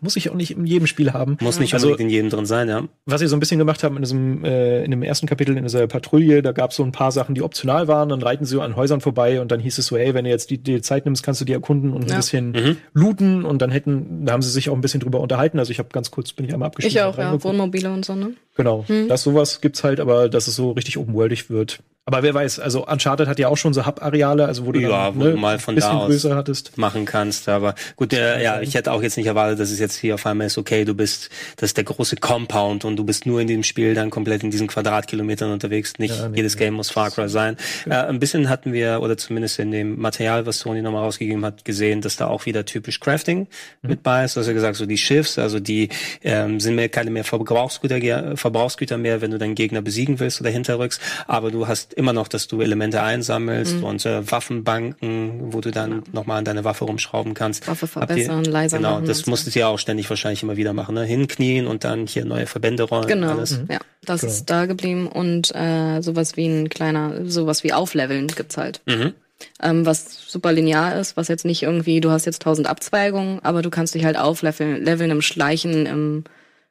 [0.02, 1.38] muss ich auch nicht in jedem Spiel haben.
[1.42, 2.84] Muss nicht also, in jedem drin sein, ja.
[3.06, 5.64] Was ihr so ein bisschen gemacht habt in diesem, äh, in dem ersten Kapitel in
[5.64, 8.62] dieser Patrouille, da gab es so ein paar Sachen, die optional waren, dann reiten sie
[8.62, 11.06] an Häusern vorbei und dann hieß es so, hey, wenn du jetzt die, die Zeit
[11.06, 12.16] nimmst, kannst du die erkunden und ja.
[12.16, 12.78] ein bisschen mhm.
[12.94, 15.60] looten und dann hätten, da haben sie sich auch ein bisschen drüber unterhalten.
[15.60, 16.98] Also ich habe ganz kurz, bin ich einmal abgeschlossen.
[16.98, 18.32] Ich auch, ja, Wohnmobile und so, ne?
[18.56, 18.64] Genau.
[18.88, 19.07] Hm.
[19.07, 21.80] Das sowas gibt's halt, aber dass es so richtig open-worldig wird.
[22.08, 24.89] Aber wer weiß, also Uncharted hat ja auch schon so Hub-Areale, also wo du ja,
[24.89, 26.78] dann, wo ne, du mal von da aus hattest.
[26.78, 27.49] machen kannst.
[27.49, 30.24] Aber gut, der, ja, ich hätte auch jetzt nicht erwartet, dass es jetzt hier auf
[30.28, 33.47] einmal ist, okay, du bist, das ist der große Compound und du bist nur in
[33.47, 35.97] dem Spiel dann komplett in diesen Quadratkilometern unterwegs.
[35.97, 37.58] Nicht ja, nee, jedes Game muss Far Cry sein.
[37.88, 38.03] Ja.
[38.03, 41.66] Äh, ein bisschen hatten wir, oder zumindest in dem Material, was Sony nochmal rausgegeben hat,
[41.66, 43.47] gesehen, dass da auch wieder typisch Crafting
[43.82, 43.89] mhm.
[43.89, 44.36] mit bei ist.
[44.36, 45.89] Du hast ja gesagt, so die Schiffs, also die
[46.24, 50.51] ähm, sind mehr keine mehr Verbrauchsgüter, Verbrauchsgüter mehr, wenn du deinen Gegner besiegen willst oder
[50.51, 51.01] hinterrückst.
[51.26, 53.84] Aber du hast immer noch, dass du Elemente einsammelst mhm.
[53.84, 56.04] und äh, Waffenbanken, wo du dann genau.
[56.12, 57.68] nochmal an deine Waffe rumschrauben kannst.
[57.68, 60.96] Waffe verbessern, ihr, leiser Genau, das musstest du ja auch ständig wahrscheinlich immer wieder machen,
[60.96, 61.04] ne?
[61.04, 63.08] Hinknien und dann hier neue Verbände rollen.
[63.08, 63.60] Genau, alles.
[63.60, 63.68] Mhm.
[63.72, 64.34] ja, das genau.
[64.34, 68.82] ist da geblieben und äh, sowas wie ein kleiner, sowas wie Aufleveln gibt's halt.
[68.86, 69.14] Mhm.
[69.62, 73.62] Ähm, was super linear ist, was jetzt nicht irgendwie, du hast jetzt tausend Abzweigungen, aber
[73.62, 76.24] du kannst dich halt aufleveln, leveln im Schleichen, im,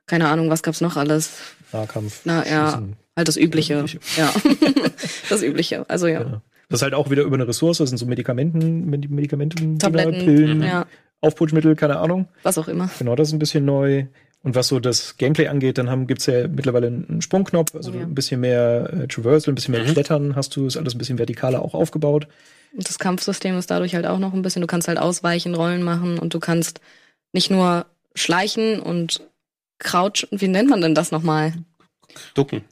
[0.07, 1.31] keine Ahnung, was gab's noch alles?
[1.73, 2.21] Nahkampf.
[2.25, 2.83] Na ja,
[3.17, 3.75] halt das Übliche.
[3.75, 4.21] Das Übliche.
[4.21, 4.33] Ja,
[5.29, 5.89] das Übliche.
[5.89, 6.23] Also ja.
[6.23, 6.43] ja.
[6.69, 10.63] Das ist halt auch wieder über eine Ressource, das sind so Medikamenten, Medikamenten, Tabletten, Pillen,
[10.63, 10.87] ja.
[11.21, 12.29] Aufputschmittel, keine Ahnung.
[12.43, 12.91] Was auch immer.
[12.99, 14.07] Genau, das ist ein bisschen neu.
[14.43, 17.95] Und was so das Gameplay angeht, dann haben, gibt's ja mittlerweile einen Sprungknopf, also oh,
[17.95, 18.03] ja.
[18.03, 19.93] ein bisschen mehr äh, Traversal, ein bisschen mehr mhm.
[19.93, 22.29] Klettern hast du, ist alles ein bisschen vertikaler auch aufgebaut.
[22.77, 25.83] Und das Kampfsystem ist dadurch halt auch noch ein bisschen, du kannst halt ausweichen, Rollen
[25.83, 26.81] machen und du kannst
[27.33, 29.23] nicht nur schleichen und
[29.79, 31.55] crouch, wie nennt man denn das nochmal?
[32.35, 32.63] Ducken.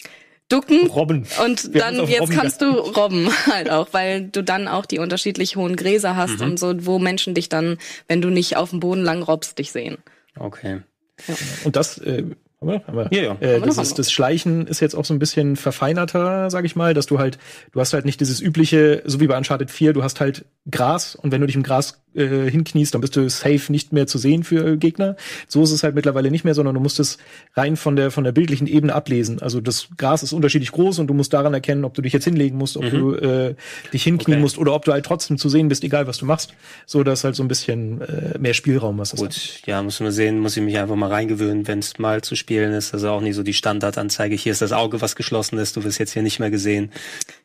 [0.49, 0.87] Ducken.
[0.89, 1.27] Robben.
[1.45, 4.99] Und Wir dann, jetzt Robben kannst du robben halt auch, weil du dann auch die
[4.99, 6.53] unterschiedlich hohen Gräser hast mhm.
[6.53, 7.79] und so, wo Menschen dich dann,
[8.09, 9.99] wenn du nicht auf dem Boden lang robbst, dich sehen.
[10.39, 10.81] Okay.
[11.27, 11.35] Ja.
[11.65, 12.25] Und das äh,
[12.65, 13.09] wir.
[13.11, 13.35] Ja, ja.
[13.41, 16.95] Äh, das, ist, das Schleichen ist jetzt auch so ein bisschen verfeinerter, sag ich mal,
[16.95, 17.39] dass du halt,
[17.73, 21.15] du hast halt nicht dieses übliche, so wie bei Uncharted 4, du hast halt Gras
[21.15, 24.19] und wenn du dich im Gras äh, hinkniest, dann bist du safe nicht mehr zu
[24.19, 25.17] sehen für äh, Gegner.
[25.49, 27.19] So ist es halt mittlerweile nicht mehr, sondern du musst es
[27.55, 29.41] rein von der von der bildlichen Ebene ablesen.
[29.41, 32.25] Also das Gras ist unterschiedlich groß und du musst daran erkennen, ob du dich jetzt
[32.25, 32.91] hinlegen musst, ob mhm.
[32.91, 33.55] du äh,
[33.93, 34.43] dich hinknien okay.
[34.43, 36.55] musst oder ob du halt trotzdem zu sehen bist, egal was du machst.
[36.87, 39.67] So dass halt so ein bisschen äh, mehr Spielraum was das Gut, hat.
[39.67, 42.73] ja, muss man sehen, muss ich mich einfach mal reingewöhnen, wenn es mal zu spielen
[42.73, 42.95] ist.
[42.95, 44.35] Also auch nicht so die Standardanzeige.
[44.35, 45.77] Hier ist das Auge, was geschlossen ist.
[45.77, 46.91] Du wirst jetzt hier nicht mehr gesehen.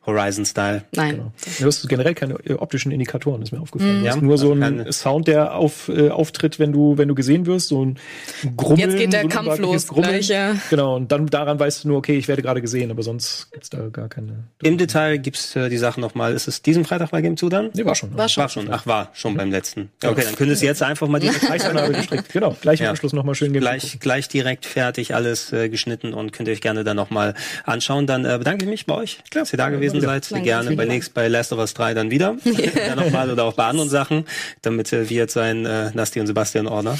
[0.06, 0.84] Horizon-Style.
[0.94, 1.16] Nein.
[1.16, 1.32] Genau.
[1.58, 4.02] Du hast generell keine äh, optischen Indikatoren, ist mir aufgefallen.
[4.02, 4.08] Mhm.
[4.08, 7.68] Hast nur so ein Sound, der auf, äh, auftritt, wenn du, wenn du gesehen wirst,
[7.68, 7.98] so ein
[8.56, 8.90] Grummeln.
[8.90, 10.56] Jetzt geht der Kampf los gleich, ja.
[10.70, 13.70] Genau, und dann daran weißt du nur, okay, ich werde gerade gesehen, aber sonst gibt's
[13.70, 14.44] da gar keine.
[14.62, 16.32] Im Detail gibt's äh, die Sachen nochmal.
[16.32, 17.70] Ist es diesen Freitag bei Game 2 dann?
[17.74, 18.16] Nee, war schon.
[18.16, 18.42] War schon.
[18.42, 18.68] War schon.
[18.70, 19.90] Ach, war schon beim letzten.
[20.04, 22.32] Okay, dann könntest du jetzt einfach mal die Gleichsanlage gestrickt.
[22.32, 22.90] Genau, gleich im ja.
[22.90, 26.84] Anschluss nochmal schön Gleich, gleich direkt fertig, alles äh, geschnitten und könnt ihr euch gerne
[26.84, 27.34] dann nochmal
[27.64, 28.06] anschauen.
[28.06, 29.42] Dann äh, bedanke ich mich bei euch, Klar.
[29.42, 30.30] dass ihr da gewesen seid.
[30.30, 30.44] Danke.
[30.44, 32.36] Gerne bei nächst bei Last of Us 3 dann wieder.
[32.44, 32.94] ja.
[32.94, 34.24] nochmal oder auch bei anderen Sachen,
[34.62, 36.98] damit äh, wir jetzt sein äh, Nasti und Sebastian Ordner,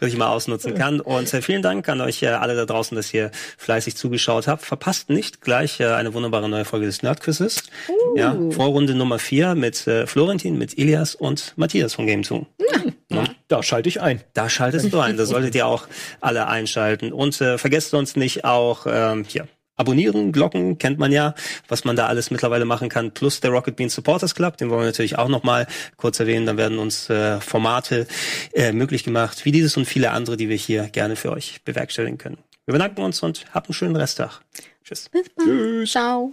[0.00, 1.00] dass ich mal ausnutzen kann.
[1.00, 4.64] Und äh, vielen Dank an euch äh, alle da draußen, dass ihr fleißig zugeschaut habt.
[4.64, 7.64] Verpasst nicht gleich äh, eine wunderbare neue Folge des Nerdquizzes.
[7.88, 8.16] Uh.
[8.16, 12.46] Ja, Vorrunde Nummer vier mit äh, Florentin, mit Ilias und Matthias von Game 2.
[12.58, 12.92] Ja.
[13.10, 13.24] Ja.
[13.48, 14.20] Da schalte ich ein.
[14.32, 15.16] Da schaltest du ein.
[15.16, 15.86] Da solltet ihr auch
[16.20, 17.12] alle einschalten.
[17.12, 19.46] Und äh, vergesst uns nicht auch ähm, hier
[19.76, 21.34] abonnieren, Glocken kennt man ja,
[21.68, 24.80] was man da alles mittlerweile machen kann, plus der Rocket Bean Supporters Club, den wollen
[24.80, 25.66] wir natürlich auch nochmal
[25.96, 28.06] kurz erwähnen, dann werden uns äh, Formate
[28.52, 32.18] äh, möglich gemacht, wie dieses und viele andere, die wir hier gerne für euch bewerkstelligen
[32.18, 32.38] können.
[32.66, 34.40] Wir bedanken uns und habt einen schönen Resttag.
[34.84, 35.08] Tschüss.
[35.10, 35.48] Bis bald.
[35.48, 35.90] Tschüss.
[35.90, 36.32] Ciao.